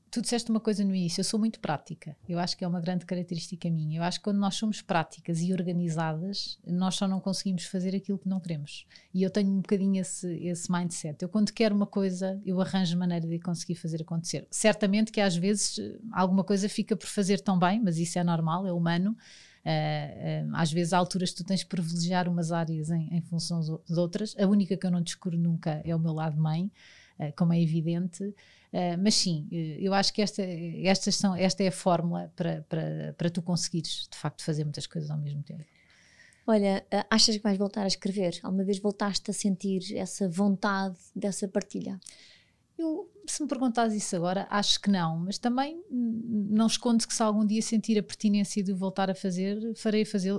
[0.10, 2.16] tu disseste uma coisa no início, eu sou muito prática.
[2.28, 4.00] Eu acho que é uma grande característica minha.
[4.00, 8.18] Eu acho que quando nós somos práticas e organizadas, nós só não conseguimos fazer aquilo
[8.18, 8.86] que não queremos.
[9.14, 11.22] E eu tenho um bocadinho esse, esse mindset.
[11.22, 14.48] Eu, quando quero uma coisa, eu arranjo maneira de conseguir fazer acontecer.
[14.50, 15.80] Certamente que às vezes
[16.12, 19.16] alguma coisa fica por fazer tão bem, mas isso é normal, é humano.
[19.66, 23.22] Uh, uh, às vezes há alturas que tu tens de privilegiar umas áreas em, em
[23.22, 24.34] função de outras.
[24.40, 26.72] A única que eu não descubro nunca é o meu lado mãe,
[27.20, 28.34] uh, como é evidente.
[28.74, 32.66] Uh, mas sim, eh, eu acho que esta, estas são, esta é a fórmula para,
[32.68, 35.64] para, para tu conseguires de facto fazer muitas coisas ao mesmo tempo.
[36.46, 38.40] Olha, eh, achas que vais voltar a escrever?
[38.44, 42.00] Alguma vez voltaste a sentir essa vontade dessa partilha?
[42.78, 47.24] Eu, se me perguntas isso agora, acho que não, mas também não escondo que se
[47.24, 50.30] algum dia sentir a pertinência de o voltar a fazer, farei fazê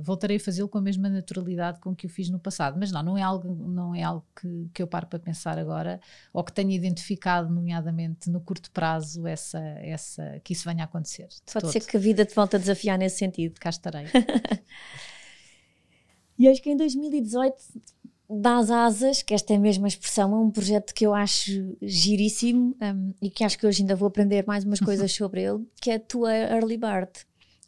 [0.00, 2.78] voltarei a fazê-lo com a mesma naturalidade com que o fiz no passado.
[2.78, 6.00] Mas não, não é algo, não é algo que, que eu paro para pensar agora,
[6.32, 11.26] ou que tenha identificado, nomeadamente no curto prazo, essa, essa, que isso venha a acontecer.
[11.52, 11.72] Pode todo.
[11.72, 13.58] ser que a vida te volte a desafiar nesse sentido.
[13.58, 14.06] Cá estarei.
[16.38, 17.56] e acho que em 2018
[18.28, 22.76] das asas, que esta é a mesma expressão, é um projeto que eu acho giríssimo
[22.80, 25.90] um, e que acho que hoje ainda vou aprender mais umas coisas sobre ele, que
[25.90, 27.10] é a tua Early Bird.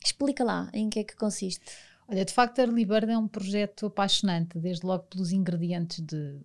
[0.04, 1.64] Explica lá em que é que consiste.
[2.06, 6.40] Olha, de facto, a Early Bird é um projeto apaixonante, desde logo pelos ingredientes de,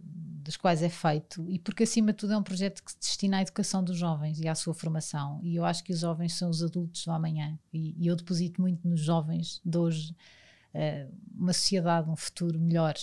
[0.45, 3.37] dos quais é feito e porque, acima de tudo, é um projeto que se destina
[3.37, 5.41] à educação dos jovens e à sua formação.
[5.43, 8.61] E eu acho que os jovens são os adultos do amanhã e, e eu deposito
[8.61, 10.15] muito nos jovens de hoje
[10.73, 12.93] uh, uma sociedade, um futuro melhor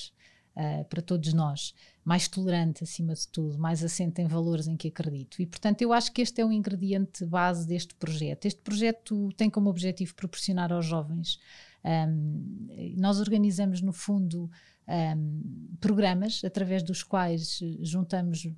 [0.56, 4.88] uh, para todos nós, mais tolerante acima de tudo, mais assente em valores em que
[4.88, 5.40] acredito.
[5.40, 8.46] E, portanto, eu acho que este é um ingrediente base deste projeto.
[8.46, 11.38] Este projeto tem como objetivo proporcionar aos jovens.
[11.84, 14.50] Um, nós organizamos, no fundo,
[14.88, 18.52] um, programas através dos quais juntamos uh,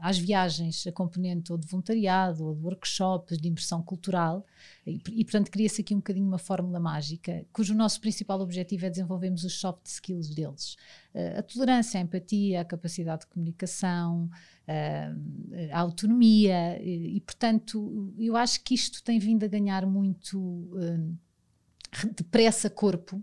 [0.00, 4.44] às viagens a componente ou de voluntariado ou de workshops de imersão cultural
[4.86, 8.90] e, e portanto cria-se aqui um bocadinho uma fórmula mágica cujo nosso principal objetivo é
[8.90, 10.76] desenvolvermos os soft skills deles.
[11.14, 14.30] Uh, a tolerância, a empatia, a capacidade de comunicação
[14.68, 20.70] uh, a autonomia e, e, portanto eu acho que isto tem vindo a ganhar muito
[22.14, 23.22] depressa corpo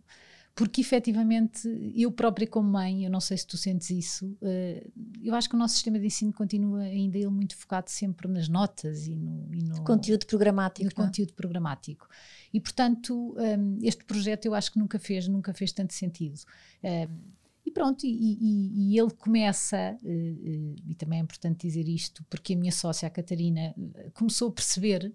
[0.55, 4.91] porque efetivamente eu própria como mãe, eu não sei se tu sentes isso, uh,
[5.23, 8.47] eu acho que o nosso sistema de ensino continua ainda ele muito focado sempre nas
[8.47, 10.83] notas e no, e no conteúdo programático.
[10.85, 11.05] No é?
[11.05, 12.07] conteúdo programático.
[12.53, 16.39] E portanto, um, este projeto eu acho que nunca fez, nunca fez tanto sentido.
[16.83, 17.33] Um,
[17.65, 22.57] E pronto, e, e, e ele começa, e também é importante dizer isto, porque a
[22.57, 23.73] minha sócia, a Catarina,
[24.13, 25.13] começou a perceber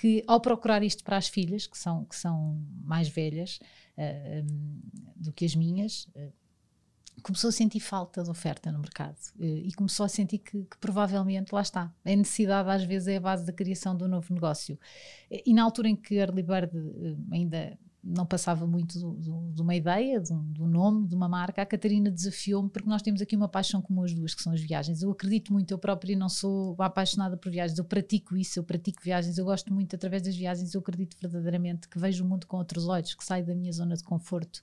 [0.00, 3.60] que ao procurar isto para as filhas, que são, que são mais velhas
[3.98, 4.80] uh, um,
[5.14, 6.32] do que as minhas, uh,
[7.22, 10.78] começou a sentir falta de oferta no mercado uh, e começou a sentir que, que,
[10.78, 14.78] provavelmente, lá está, a necessidade às vezes é a base da criação um novo negócio.
[15.30, 16.72] E na altura em que Early Bird
[17.30, 22.10] ainda não passava muito de uma ideia, do, do, nome, de uma marca, a Catarina
[22.10, 25.02] desafiou-me porque nós temos aqui uma paixão comum as duas, que são as viagens.
[25.02, 29.02] Eu acredito muito, eu própria não sou apaixonada por viagens, eu pratico isso, eu pratico
[29.02, 32.56] viagens, eu gosto muito através das viagens, eu acredito verdadeiramente que vejo o mundo com
[32.56, 34.62] outros olhos, que saio da minha zona de conforto,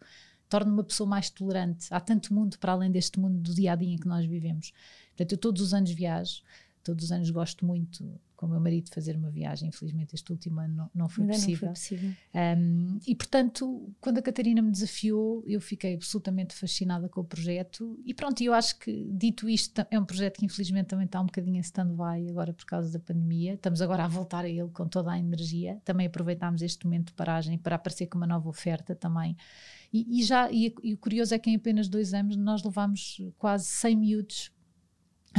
[0.49, 1.87] torno-me uma pessoa mais tolerante.
[1.91, 4.73] Há tanto mundo para além deste mundo do dia a dia em que nós vivemos.
[5.09, 6.41] Portanto, eu todos os anos viajo,
[6.83, 9.69] todos os anos gosto muito com o meu marido fazer uma viagem.
[9.69, 11.67] Infelizmente, este último ano não, não foi Ainda possível.
[11.67, 12.15] Não foi possível.
[12.33, 17.99] Um, e, portanto, quando a Catarina me desafiou, eu fiquei absolutamente fascinada com o projeto.
[18.05, 21.25] E pronto, eu acho que, dito isto, é um projeto que infelizmente também está um
[21.25, 23.55] bocadinho em stand-by agora por causa da pandemia.
[23.55, 25.81] Estamos agora a voltar a ele com toda a energia.
[25.83, 29.35] Também aproveitámos este momento de paragem para aparecer com uma nova oferta também.
[29.91, 33.19] E, e já, e, e, o curioso é que em apenas dois anos nós levámos
[33.37, 34.51] quase 100 miúdos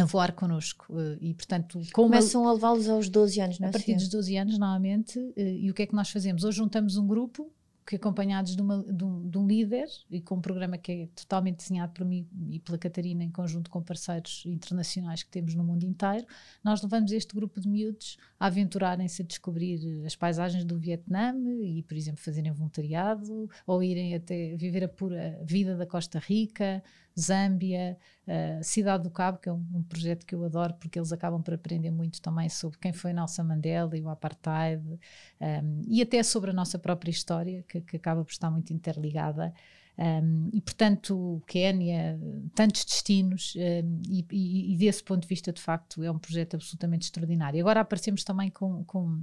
[0.00, 3.70] a voar connosco eh, e portanto começam a levá-los aos 12 anos, não é?
[3.70, 6.44] A partir dos 12 anos, normalmente, eh, e o que é que nós fazemos?
[6.44, 7.50] Hoje juntamos um grupo
[7.88, 11.06] que acompanhados de, uma, de, um, de, um, líder e com um programa que é
[11.16, 15.64] totalmente desenhado por mim e pela Catarina em conjunto com parceiros internacionais que temos no
[15.64, 16.26] mundo inteiro,
[16.62, 21.82] nós levamos este grupo de miúdos a aventurarem-se a descobrir as paisagens do Vietnã e,
[21.82, 26.82] por exemplo, fazerem voluntariado ou irem até viver a pura vida da Costa Rica,
[27.18, 31.12] Zâmbia, uh, Cidade do Cabo, que é um, um, projeto que eu adoro porque eles
[31.12, 34.98] acabam por aprender muito também sobre quem foi Nelson Mandela e o apartheid um,
[35.40, 39.52] ehm, e até sobre a nossa própria história, que, que acaba por estar muito interligada.
[39.98, 42.18] Um, ehm, e portanto, Quénia,
[42.54, 46.18] tantos destinos, um, ehm, e, e, e, desse ponto de vista, de facto, é um
[46.18, 47.60] projeto absolutamente extraordinário.
[47.60, 49.22] Agora aparecemos também com, com,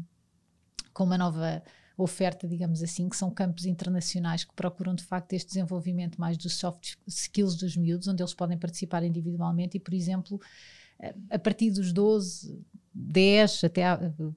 [0.93, 1.63] com uma nova
[1.97, 6.53] oferta, digamos assim, que são campos internacionais que procuram de facto este desenvolvimento mais dos
[6.55, 10.39] soft skills dos miúdos, onde eles podem participar individualmente e, por exemplo,
[11.29, 12.59] a partir dos 12,
[12.97, 13.83] 10, até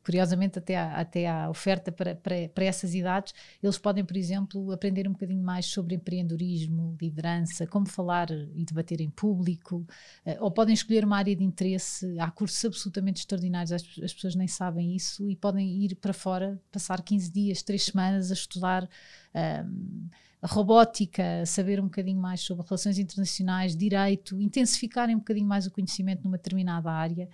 [0.03, 4.73] curiosamente até à, até à oferta para, para, para, essas idades, eles podem, por exemplo,
[4.73, 9.87] aprender um bocadinho mais sobre empreendedorismo, liderança, como falar e debater em público,
[10.27, 12.19] uh, ou podem escolher uma área de interesse.
[12.19, 16.61] Há cursos absolutamente extraordinários, as, as, pessoas nem sabem isso, e podem ir para fora,
[16.73, 18.89] passar 15 dias, 3 semanas a estudar.
[19.35, 20.09] Um,
[20.41, 26.23] robótica, saber um bocadinho mais sobre relações internacionais, direito, intensificarem um bocadinho mais o conhecimento
[26.23, 27.29] numa determinada área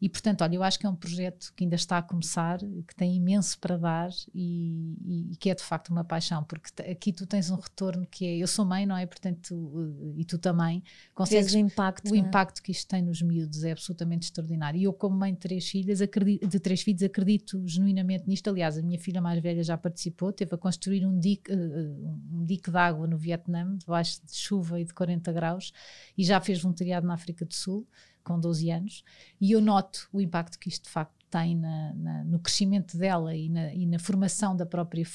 [0.00, 2.94] e, portanto, olha, eu acho que é um projeto que ainda está a começar, que
[2.96, 7.12] tem imenso para dar e, e, e que é de facto uma paixão, porque aqui
[7.12, 8.36] tu tens um retorno que é.
[8.38, 9.04] Eu sou mãe, não é?
[9.04, 10.82] Portanto, tu, e tu também
[11.14, 11.52] consegues.
[11.52, 12.10] o impacto.
[12.10, 12.18] O é?
[12.18, 14.80] impacto que isto tem nos miúdos é absolutamente extraordinário.
[14.80, 18.48] E eu, como mãe de três filhas, acredito, de três filhos, acredito genuinamente nisto.
[18.48, 22.44] Aliás, a minha filha mais velha já participou, teve a construir um dique, uh, um
[22.46, 25.72] dique de água no Vietnã, debaixo de chuva e de 40 graus,
[26.16, 27.86] e já fez voluntariado na África do Sul
[28.22, 29.04] com 12 anos,
[29.40, 33.34] e eu noto o impacto que isto de facto tem na, na, no crescimento dela
[33.34, 35.06] e na, e na, formação da própria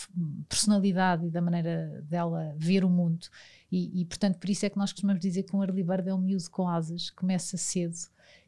[0.48, 3.28] personalidade e da maneira dela ver o mundo.
[3.70, 6.14] E, e, portanto, por isso é que nós costumamos dizer que um early bird é
[6.14, 7.98] um miúdo com asas, começa cedo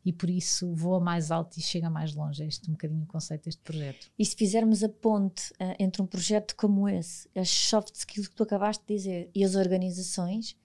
[0.06, 2.42] e por isso voa mais alto e chega mais longe.
[2.42, 4.10] É este um bocadinho o conceito deste projeto.
[4.18, 8.36] E se fizermos a ponte uh, entre um projeto como esse, as soft skills que
[8.36, 10.56] tu acabaste de dizer, e as organizações,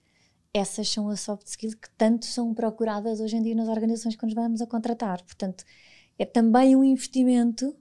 [0.54, 4.24] essas são as soft skills que tanto são procuradas hoje em dia nas organizações que
[4.24, 5.22] nos vamos a contratar.
[5.22, 5.64] Portanto,
[6.18, 7.74] é também um investimento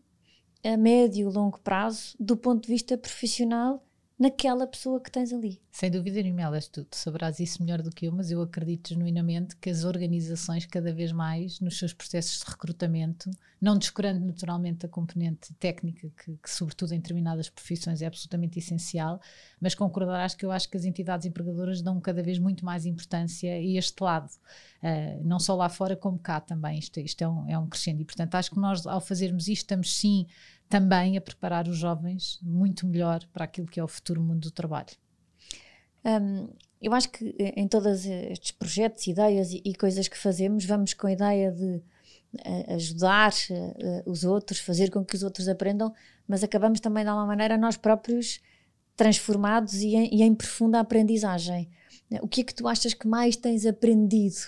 [0.63, 3.83] a médio e longo prazo do ponto de vista profissional
[4.21, 5.59] naquela pessoa que tens ali.
[5.71, 8.89] Sem dúvida nenhuma, Elas, tu, tu saberás isso melhor do que eu, mas eu acredito
[8.89, 14.85] genuinamente que as organizações, cada vez mais, nos seus processos de recrutamento, não descurando naturalmente
[14.85, 19.19] a componente técnica, que, que, sobretudo em determinadas profissões é absolutamente essencial,
[19.59, 23.51] mas concordarás que eu acho que as entidades empregadoras dão cada vez muito mais importância
[23.51, 24.29] a este lado,
[24.83, 28.01] uh, não só lá fora como cá também, isto, isto é, um, é um crescendo,
[28.01, 30.27] e portanto acho que nós ao fazermos isto estamos sim
[30.71, 34.51] também a preparar os jovens muito melhor para aquilo que é o futuro mundo do
[34.51, 34.95] trabalho.
[36.05, 36.47] Um,
[36.81, 40.93] eu acho que eh, em todos estes projetos, ideias e, e coisas que fazemos, vamos
[40.93, 45.93] com a ideia de uh, ajudar uh, os outros, fazer com que os outros aprendam,
[46.25, 48.39] mas acabamos também de alguma maneira nós próprios
[48.95, 51.69] transformados e em, e em profunda aprendizagem.
[52.21, 54.39] O que é que tu achas que mais tens aprendido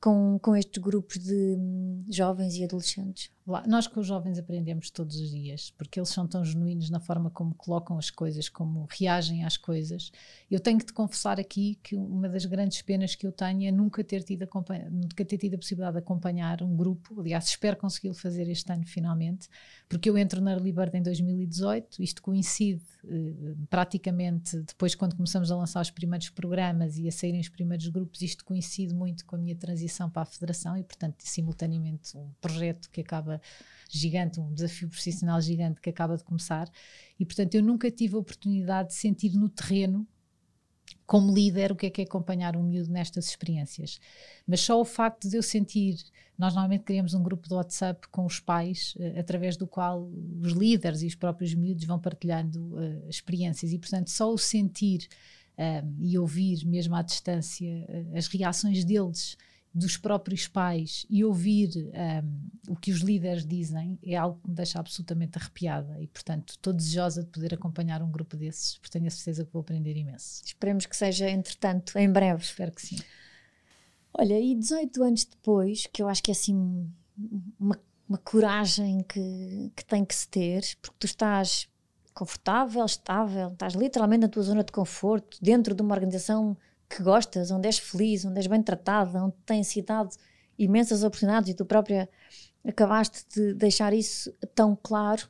[0.00, 3.30] com, com estes grupos de hum, jovens e adolescentes?
[3.66, 7.30] Nós com os jovens aprendemos todos os dias, porque eles são tão genuínos na forma
[7.30, 10.12] como colocam as coisas, como reagem às coisas.
[10.50, 13.72] Eu tenho que te confessar aqui que uma das grandes penas que eu tenho é
[13.72, 14.48] nunca ter tido,
[14.90, 17.20] nunca ter tido a possibilidade de acompanhar um grupo.
[17.20, 19.48] Aliás, espero consegui-lo fazer este ano finalmente,
[19.88, 22.02] porque eu entro na Bird em 2018.
[22.02, 27.40] Isto coincide eh, praticamente depois, quando começamos a lançar os primeiros programas e a saírem
[27.40, 31.16] os primeiros grupos, isto coincide muito com a minha transição para a Federação e, portanto,
[31.20, 33.39] simultaneamente, um projeto que acaba
[33.88, 36.70] gigante, um desafio profissional gigante que acaba de começar.
[37.18, 40.06] E, portanto, eu nunca tive a oportunidade de sentir no terreno
[41.10, 43.98] como líder, o que é que é acompanhar um miúdo nestas experiências.
[44.46, 45.96] Mas só o facto de eu sentir,
[46.38, 50.08] nós normalmente criamos um grupo de WhatsApp com os pais, uh, através do qual
[50.40, 55.08] os líderes e os próprios miúdos vão partilhando uh, experiências, e portanto só o sentir
[55.58, 57.68] uh, e ouvir, mesmo à distância,
[58.14, 59.36] as reações deles
[59.72, 61.70] dos próprios pais e ouvir
[62.24, 66.50] um, o que os líderes dizem é algo que me deixa absolutamente arrepiada e, portanto,
[66.50, 69.96] estou desejosa de poder acompanhar um grupo desses, porque tenho a certeza que vou aprender
[69.96, 70.42] imenso.
[70.44, 72.42] Esperemos que seja, entretanto, em breve.
[72.42, 72.98] Espero que sim.
[74.12, 76.90] Olha, e 18 anos depois, que eu acho que é assim
[77.58, 77.78] uma,
[78.08, 81.68] uma coragem que, que tem que se ter, porque tu estás
[82.12, 86.56] confortável, estável, estás literalmente na tua zona de conforto, dentro de uma organização
[86.90, 90.10] que gostas, onde és feliz, onde és bem tratada, onde tens dado
[90.58, 92.08] imensas oportunidades e tu própria
[92.66, 95.28] acabaste de deixar isso tão claro,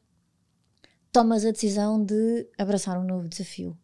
[1.12, 3.78] tomas a decisão de abraçar um novo desafio.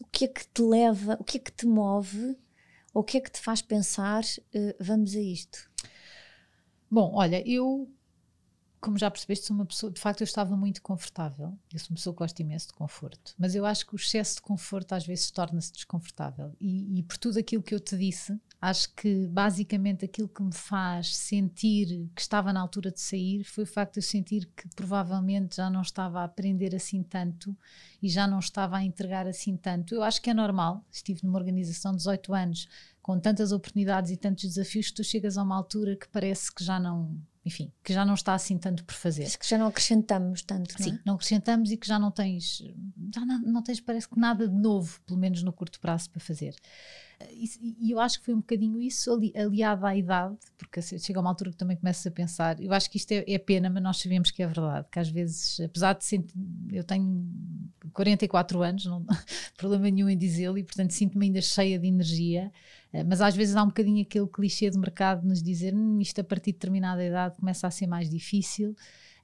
[0.00, 2.38] O que é que te leva, o que é que te move,
[2.94, 5.68] ou o que é que te faz pensar, uh, vamos a isto?
[6.88, 7.90] Bom, olha, eu
[8.84, 11.58] como já percebeste, sou uma pessoa, de facto, eu estava muito confortável.
[11.72, 13.34] Eu sou uma pessoa que gosta imenso de conforto.
[13.38, 16.54] Mas eu acho que o excesso de conforto às vezes torna-se desconfortável.
[16.60, 20.52] E, e, por tudo aquilo que eu te disse, acho que basicamente aquilo que me
[20.52, 24.68] faz sentir que estava na altura de sair foi o facto de eu sentir que
[24.76, 27.56] provavelmente já não estava a aprender assim tanto
[28.02, 29.94] e já não estava a entregar assim tanto.
[29.94, 30.84] Eu acho que é normal.
[30.92, 32.68] Estive numa organização de 18 anos
[33.00, 36.62] com tantas oportunidades e tantos desafios que tu chegas a uma altura que parece que
[36.62, 39.36] já não enfim, que já não está assim tanto por fazer.
[39.36, 41.00] que já não acrescentamos tanto, Sim, não, é?
[41.06, 42.62] não acrescentamos e que já não tens,
[43.14, 46.20] já não, não, tens, parece que nada de novo, pelo menos no curto prazo, para
[46.20, 46.54] fazer.
[47.30, 51.18] E, e eu acho que foi um bocadinho isso, ali, aliado à idade, porque chega
[51.18, 53.68] a uma altura que também começas a pensar, eu acho que isto é, é pena,
[53.68, 56.34] mas nós sabemos que é verdade, que às vezes, apesar de sentir,
[56.72, 57.26] eu tenho
[57.92, 59.04] 44 anos, não
[59.56, 62.54] problema nenhum em dizê-lo, e portanto sinto-me ainda cheia de energia, eh,
[63.02, 66.20] mas às vezes há um bocadinho aquele clichê de mercado de nos dizer hum, isto
[66.20, 68.76] a partir de determinada idade começa a ser mais difícil.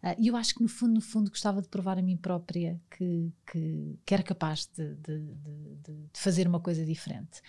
[0.02, 2.80] Eh, e eu acho que no fundo, no fundo, gostava de provar a mim própria
[2.90, 7.40] que, que, que era capaz de, de, de, de, fazer uma coisa diferente.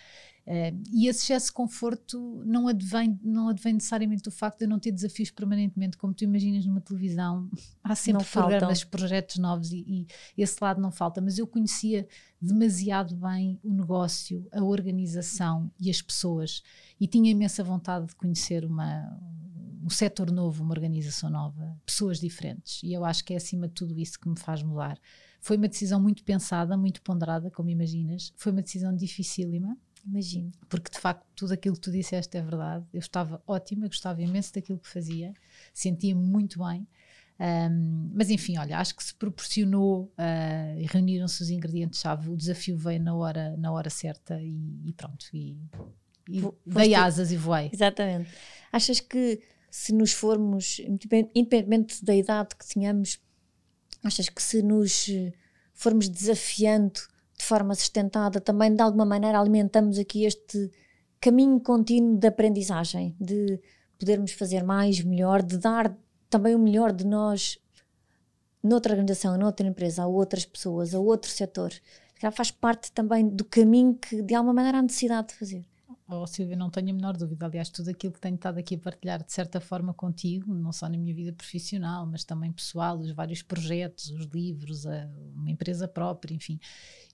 [0.44, 4.70] Uh, e esse excesso de conforto não advém, não advém necessariamente do facto de eu
[4.70, 7.48] não ter desafios permanentemente, como tu imaginas numa televisão,
[7.84, 9.00] há sempre não programas, faltam.
[9.00, 12.08] projetos novos e, e, esse lado não falta, mas eu conhecia
[12.42, 16.64] demasiado bem o negócio, a organização e as pessoas
[17.00, 19.16] e tinha imensa vontade de conhecer uma,
[19.84, 23.74] um setor novo, uma organização nova, pessoas diferentes e eu acho que é acima de
[23.74, 24.98] tudo isso que me faz mudar.
[25.40, 30.52] Foi uma decisão muito pensada, muito ponderada, como imaginas, foi uma decisão dificílima, Imagino.
[30.68, 32.86] Porque de facto tudo aquilo que tu disseste é verdade.
[32.94, 35.34] Eu estava ótima, gostava imenso daquilo que fazia,
[35.74, 36.88] sentia-me muito bem.
[37.40, 42.30] Um, mas enfim, olha, acho que se proporcionou uh, e reuniram-se os ingredientes-chave.
[42.30, 45.26] O desafio veio na hora, na hora certa e, e pronto.
[45.34, 45.58] E,
[46.30, 47.70] e dei asas e voei.
[47.74, 48.30] Exatamente.
[48.72, 49.42] Achas que
[49.72, 53.20] se nos formos, independentemente da idade que tenhamos,
[54.04, 55.08] achas que se nos
[55.74, 57.00] formos desafiando
[57.38, 60.70] de forma sustentada, também de alguma maneira alimentamos aqui este
[61.20, 63.60] caminho contínuo de aprendizagem, de
[63.98, 65.96] podermos fazer mais, melhor, de dar
[66.30, 67.58] também o melhor de nós
[68.64, 71.74] noutra organização, noutra empresa, a outras pessoas, a outro setor.
[72.34, 75.66] Faz parte também do caminho que de alguma maneira há necessidade de fazer.
[76.14, 77.46] Oh, Silvia, não tenho a menor dúvida.
[77.46, 80.90] Aliás, tudo aquilo que tenho estado aqui a partilhar de certa forma contigo, não só
[80.90, 85.88] na minha vida profissional, mas também pessoal, os vários projetos, os livros, a, uma empresa
[85.88, 86.60] própria, enfim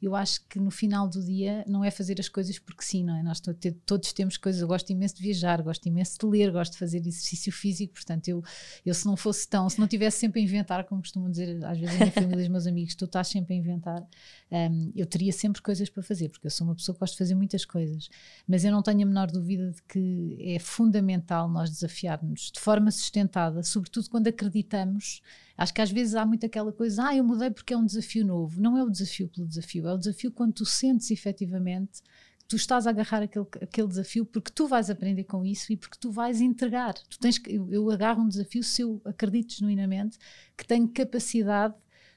[0.02, 3.18] eu acho que no final do dia não é fazer as coisas porque sim, não
[3.18, 3.24] é?
[3.24, 3.42] Nós
[3.86, 7.00] todos temos coisas, eu gosto imenso de viajar, gosto imenso de ler, gosto de fazer
[7.00, 8.44] exercício físico, portanto, eu,
[8.86, 11.80] eu se não fosse tão, se não tivesse sempre a inventar, como costumam dizer às
[11.80, 14.08] vezes a minha família e os meus amigos, tu estás sempre a inventar,
[14.52, 17.18] um, eu teria sempre coisas para fazer, porque eu sou uma pessoa que gosta de
[17.18, 18.10] fazer muitas coisas,
[18.48, 22.91] mas eu não tenho a menor dúvida de que é fundamental nós desafiarmos de forma
[22.91, 25.21] sustentada, sobretudo quando acreditamos
[25.58, 28.24] Acho que às vezes há muito aquela coisa, ah, eu mudei porque é um desafio
[28.24, 28.62] novo.
[28.62, 32.03] Não é o desafio pelo desafio, é o desafio quando tu sentes efetivamente
[32.47, 35.97] tu estás a agarrar aquele, aquele desafio porque tu vais aprender com isso e porque
[35.99, 36.93] tu vais entregar.
[36.93, 40.18] Tu tens que, eu, eu agarro um desafio se eu acredito genuinamente
[40.55, 41.76] que tenho capacidade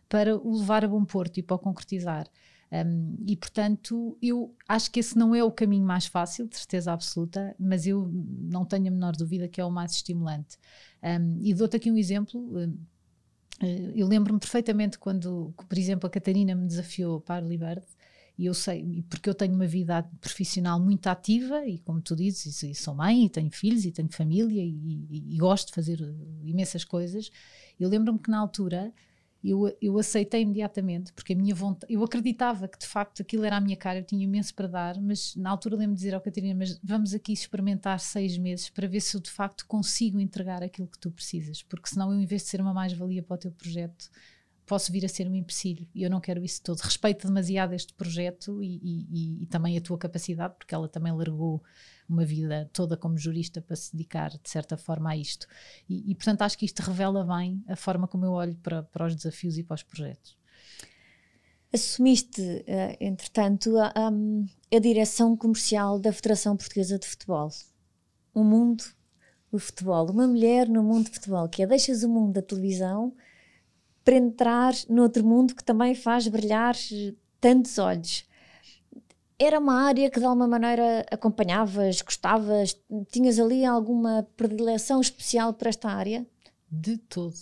[0.08, 2.28] para o levar a bom porto e para o concretizar.
[2.72, 6.92] Um, e portanto, eu acho que esse não é o caminho mais fácil, de certeza
[6.92, 10.56] absoluta, mas eu não tenho a menor dúvida que é o mais estimulante.
[11.02, 12.56] Um, e dou-te aqui um exemplo.
[13.60, 17.86] Eh, eu lembro-me perfeitamente quando, por exemplo, a Catarina me desafiou para a Liberde,
[18.38, 22.62] e eu sei, porque eu tenho uma vida profissional muito ativa, e como tu dizes,
[22.62, 26.00] e sou mãe, e tenho filhos, e tenho família, e, e, e gosto de fazer
[26.44, 27.30] imensas coisas.
[27.78, 28.94] Eu lembro-me que na altura
[29.42, 33.56] eu, eu aceitei imediatamente, porque a minha vontade, eu acreditava que de facto aquilo era
[33.56, 36.20] a minha cara, eu tinha imenso para dar, mas na altura lembro de dizer ao
[36.20, 40.62] Catarina, mas vamos aqui experimentar seis meses para ver se eu de facto consigo entregar
[40.62, 43.38] aquilo que tu precisas, porque senão eu em vez de ser uma mais-valia para o
[43.38, 44.10] teu projeto,
[44.70, 46.78] posso vir a ser um empecilho e eu não quero isso todo.
[46.78, 51.60] Respeito demasiado este projeto e, e, e, também a tua capacidade, porque ela também largou
[52.08, 55.44] uma vida toda como jurista para se dedicar de certa forma a isto.
[55.88, 59.06] E, e portanto acho que isto revela bem a forma como eu olho para, para
[59.06, 60.38] os desafios e para os projetos.
[61.74, 67.48] Assumiste, uh, entretanto, a, a, a, direção comercial da Federação Portuguesa de Futebol.
[68.32, 68.84] O mundo
[69.50, 73.12] do futebol, uma mulher no mundo de futebol, que é deixas o mundo da televisão
[74.04, 76.74] para entrar noutro mundo que também faz brilhar
[77.40, 78.24] tantos olhos
[79.40, 82.78] era uma área que de alguma maneira acompanhavas, gostavas?
[83.10, 86.26] Tinhas ali alguma predileção especial para esta área?
[86.70, 87.34] De todo.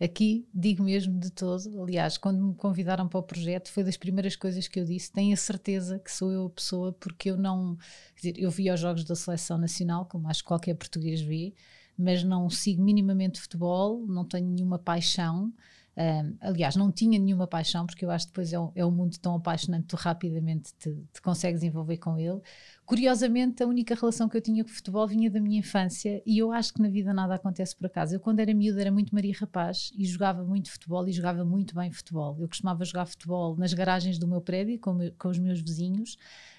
[0.00, 1.82] Aqui digo mesmo de todo.
[1.82, 5.12] Aliás, quando me convidaram para o projeto, foi das primeiras coisas que eu disse.
[5.12, 7.76] Tenho a certeza que sou eu a pessoa, porque eu não.
[8.14, 11.52] Quer dizer, eu vi os jogos da seleção nacional, como acho que qualquer português vê,
[11.98, 15.52] mas não sigo minimamente futebol, não tenho nenhuma paixão.
[15.98, 18.90] Um, aliás, não tinha nenhuma paixão, porque eu acho que depois é um, é um
[18.90, 22.38] mundo tão apaixonante, tu rapidamente te, te, consegues envolver com ele.
[22.84, 26.36] Curiosamente, a única relação que eu tinha com o futebol vinha da minha infância e
[26.36, 28.14] eu acho que na vida nada acontece por acaso.
[28.14, 31.74] Eu, quando era miúda, era muito Maria Rapaz e jogava muito futebol e jogava muito
[31.74, 32.36] bem futebol.
[32.38, 36.18] Eu costumava jogar futebol nas garagens do meu prédio com, com os meus vizinhos.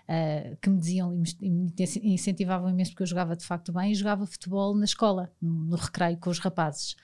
[0.09, 1.73] Uh, que me diziam e me
[2.13, 5.75] incentivavam imenso porque eu jogava de facto bem e jogava futebol na escola, no, no
[5.75, 6.95] recreio com os rapazes.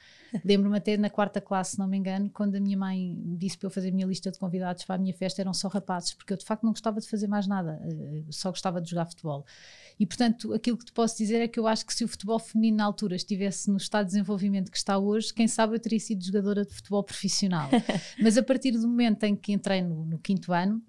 [0.43, 3.67] Lembro-me até na quarta classe, se não me engano, quando a minha mãe disse para
[3.67, 6.33] eu fazer a minha lista de convidados para a minha festa, eram só rapazes, porque
[6.33, 9.45] eu de facto não gostava de fazer mais nada, eh, só gostava de jogar futebol.
[9.99, 12.39] E portanto, aquilo que te posso dizer é que eu acho que se o futebol
[12.39, 15.99] feminino na altura estivesse no estado de desenvolvimento que está hoje, quem sabe eu teria
[15.99, 17.69] sido jogadora de futebol profissional.
[18.21, 20.81] Mas a partir do momento em que entrei no, no quinto ano,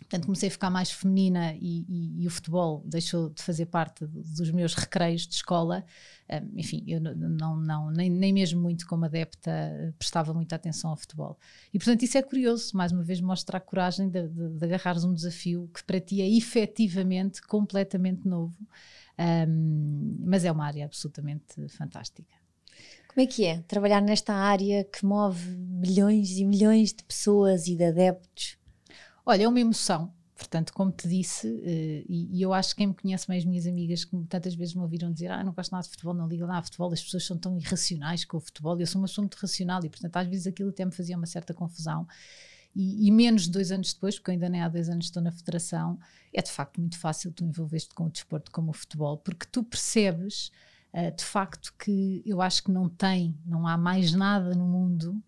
[0.00, 4.06] Portanto, comecei a ficar mais feminina e, e, e, o futebol deixou de fazer parte
[4.06, 5.84] dos meus recreios de escola.
[6.30, 10.96] Um, enfim, eu não, não, nem, nem mesmo muito como adepta prestava muita atenção ao
[10.96, 11.38] futebol.
[11.72, 15.04] E, portanto, isso é curioso, mais uma vez mostra a coragem de, de, de agarrares
[15.04, 18.56] um desafio que para ti é efetivamente completamente novo,
[19.48, 22.32] um, mas é uma área absolutamente fantástica.
[23.08, 27.74] Como é que é trabalhar nesta área que move milhões e milhões de pessoas e
[27.74, 28.57] de adeptos?
[29.30, 30.10] Olha, é uma emoção.
[30.34, 33.66] Portanto, como te disse, uh, e, e, eu acho que quem me conhece as minhas
[33.66, 36.46] amigas, que tantas vezes me ouviram dizer: Ah, não gosto nada de futebol, não ligo
[36.46, 38.80] nada de futebol, as pessoas são tão irracionais com o futebol.
[38.80, 41.26] Eu sou uma pessoa muito racional e, portanto, às vezes aquilo até me fazia uma
[41.26, 42.08] certa confusão.
[42.74, 45.22] E, e, menos de dois anos depois, porque eu ainda nem há dois anos estou
[45.22, 45.98] na federação,
[46.32, 49.62] é de facto muito fácil tu envolver-te com o desporto como o futebol, porque tu
[49.62, 50.50] percebes
[50.94, 55.22] uh, de facto que eu acho que não tem, não há mais nada no mundo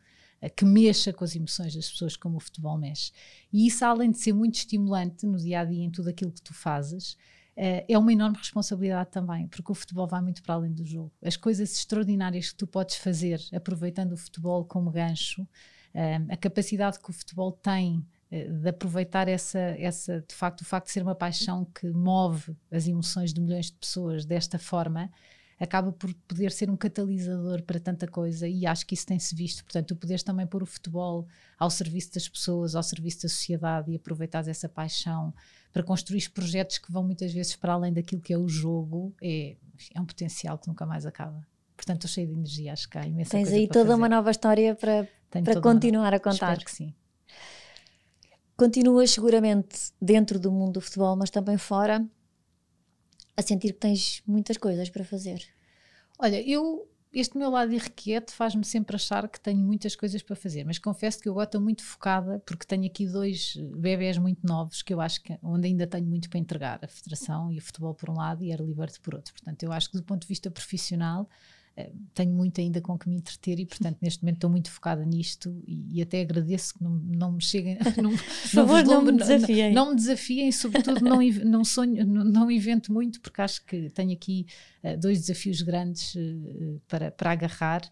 [0.49, 3.12] que mexa com as emoções das pessoas como o futebol mexe.
[3.53, 6.41] E isso, além de ser muito estimulante no dia a dia em tudo aquilo que
[6.41, 7.16] tu fazes,
[7.57, 11.12] eh, é uma enorme responsabilidade também, porque o futebol vai muito para além do jogo.
[11.22, 15.47] As coisas extraordinárias que tu podes fazer aproveitando o futebol como gancho,
[15.93, 20.64] eh, a capacidade que o futebol tem eh, de aproveitar essa, essa, de facto, o
[20.64, 25.11] facto de ser uma paixão que move as emoções de milhões de pessoas desta forma,
[25.61, 29.62] acaba por poder ser um catalisador para tanta coisa e acho que isso tem-se visto.
[29.62, 33.92] Portanto, tu poderes também pôr o futebol ao serviço das pessoas, ao serviço da sociedade
[33.92, 35.34] e aproveitar essa paixão
[35.70, 39.56] para construir projetos que vão muitas vezes para além daquilo que é o jogo, é,
[39.94, 41.46] é um potencial que nunca mais acaba.
[41.76, 43.94] Portanto, estou cheio de energia, acho que há imensa Tens aí toda fazer.
[43.94, 46.52] uma nova história para, para continuar a contar.
[46.52, 46.94] Espero que sim.
[48.56, 52.06] Continuas seguramente dentro do mundo do futebol, mas também fora
[53.41, 55.43] a sentir que tens muitas coisas para fazer?
[56.18, 60.64] Olha, eu este meu lado irrequieto faz-me sempre achar que tenho muitas coisas para fazer,
[60.64, 64.80] mas confesso que eu agora estou muito focada porque tenho aqui dois bebés muito novos
[64.80, 67.95] que eu acho que onde ainda tenho muito para entregar, a federação e o futebol
[67.95, 69.32] por um lado e a Liberty por outro.
[69.32, 71.28] Portanto, eu acho que do ponto de vista profissional
[72.14, 75.62] tenho muito ainda com que me entreter e, portanto, neste momento estou muito focada nisto
[75.66, 77.79] e, e até agradeço que não, não me cheguem.
[78.01, 79.75] Não, Por favor, não, não, me desafiem.
[79.75, 83.91] Não, não, me desafiem, sobretudo não, não sonho, não, não invento muito, porque acho que
[83.91, 84.47] tenho aqui
[84.83, 87.83] uh, dois desafios grandes uh, para, para agarrar.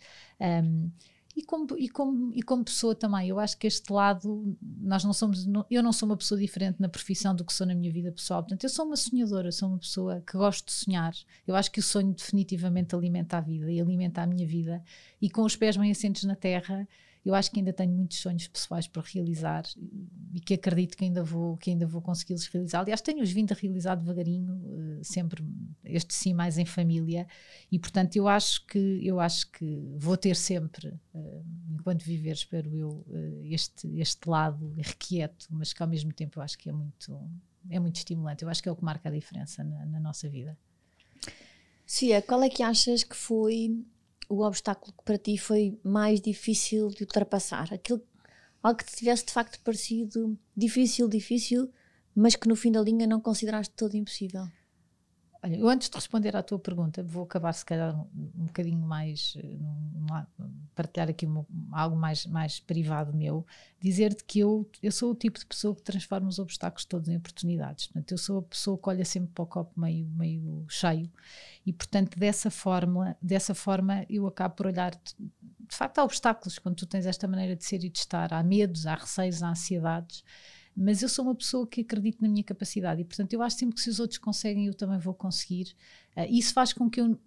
[0.40, 0.90] Um,
[1.38, 5.12] e como, e, como, e como pessoa também, eu acho que este lado, nós não
[5.12, 7.92] somos, não, eu não sou uma pessoa diferente na profissão do que sou na minha
[7.92, 11.14] vida pessoal, portanto eu sou uma sonhadora, sou uma pessoa que gosto de sonhar,
[11.46, 14.82] eu acho que o sonho definitivamente alimenta a vida e alimenta a minha vida.
[15.22, 16.88] E com os pés bem assentos na terra,
[17.24, 19.64] eu acho que ainda tenho muitos sonhos pessoais para realizar
[20.32, 22.80] e que acredito que ainda vou, que ainda vou consegui-los realizar.
[22.80, 25.44] Aliás, tenho-os vindo a realizar devagarinho, uh, sempre
[25.84, 27.26] este sim mais em família,
[27.70, 29.64] e portanto eu acho que eu acho que
[29.96, 35.82] vou ter sempre, uh, enquanto viver, espero eu, uh, este, este lado requieto, mas que
[35.82, 37.20] ao mesmo tempo eu acho que é muito,
[37.68, 38.44] é muito estimulante.
[38.44, 40.56] Eu acho que é o que marca a diferença na, na nossa vida.
[41.84, 43.82] Cia, qual é que achas que foi
[44.28, 47.72] o obstáculo que para ti foi mais difícil de ultrapassar?
[47.72, 48.02] Aquilo,
[48.62, 51.70] algo que te tivesse de facto parecido difícil, difícil,
[52.14, 54.46] mas que no fim da linha não consideraste todo impossível?
[55.40, 58.80] Olha, eu antes de responder à tua pergunta, vou acabar se calhar um, um bocadinho
[58.80, 60.24] mais, eh,
[60.74, 61.26] partilhar aqui
[61.70, 63.46] algo mais, mais privado meu,
[63.80, 67.16] dizer-te que eu, eu sou o tipo de pessoa que transforma os obstáculos todos em
[67.16, 67.86] oportunidades.
[67.86, 71.08] Portanto, eu sou a pessoa que olha sempre para o copo meio, meio cheio
[71.64, 74.90] e, portanto, dessa forma, dessa forma eu acabo por olhar.
[74.90, 78.32] De facto, há obstáculos quando tu tens esta maneira de ser e de estar.
[78.32, 80.24] Há medos, há receios, há ansiedades
[80.80, 83.74] mas eu sou uma pessoa que acredito na minha capacidade e, portanto, eu acho sempre
[83.74, 85.74] que se os outros conseguem, eu também vou conseguir.
[86.16, 87.18] Uh, isso faz com que eu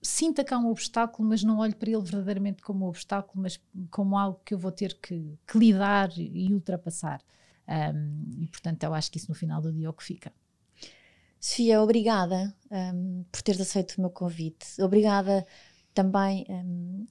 [0.00, 3.60] sinta que há um obstáculo, mas não olhe para ele verdadeiramente como um obstáculo, mas
[3.90, 7.20] como algo que eu vou ter que, que lidar e ultrapassar.
[7.68, 10.32] Um, e, portanto, eu acho que isso no final do dia é o que fica.
[11.38, 14.80] Sofia, obrigada um, por teres aceito o meu convite.
[14.80, 15.46] Obrigada
[15.92, 17.06] também, um,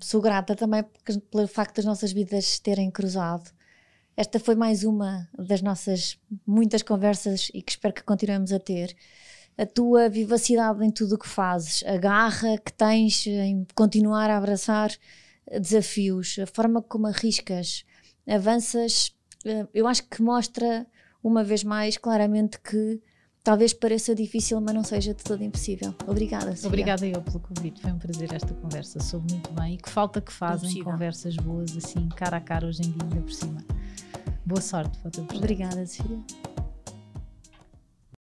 [0.00, 0.84] sou grata também
[1.28, 3.50] pelo facto das nossas vidas terem cruzado
[4.18, 8.96] esta foi mais uma das nossas muitas conversas e que espero que continuemos a ter.
[9.56, 14.36] A tua vivacidade em tudo o que fazes, a garra que tens em continuar a
[14.36, 14.90] abraçar
[15.48, 17.84] desafios, a forma como arriscas,
[18.26, 19.14] avanças,
[19.44, 20.84] eh, eu acho que mostra
[21.22, 23.00] uma vez mais claramente que
[23.44, 25.94] talvez pareça difícil, mas não seja de todo impossível.
[26.08, 26.56] Obrigada.
[26.56, 26.68] Sofia.
[26.68, 28.98] Obrigada eu pelo convite, foi um prazer esta conversa.
[28.98, 32.80] Soube muito bem e que falta que fazem conversas boas assim, cara a cara hoje
[32.80, 33.64] em dia, ainda por cima.
[34.48, 36.20] Boa sorte para Obrigada, Cecília.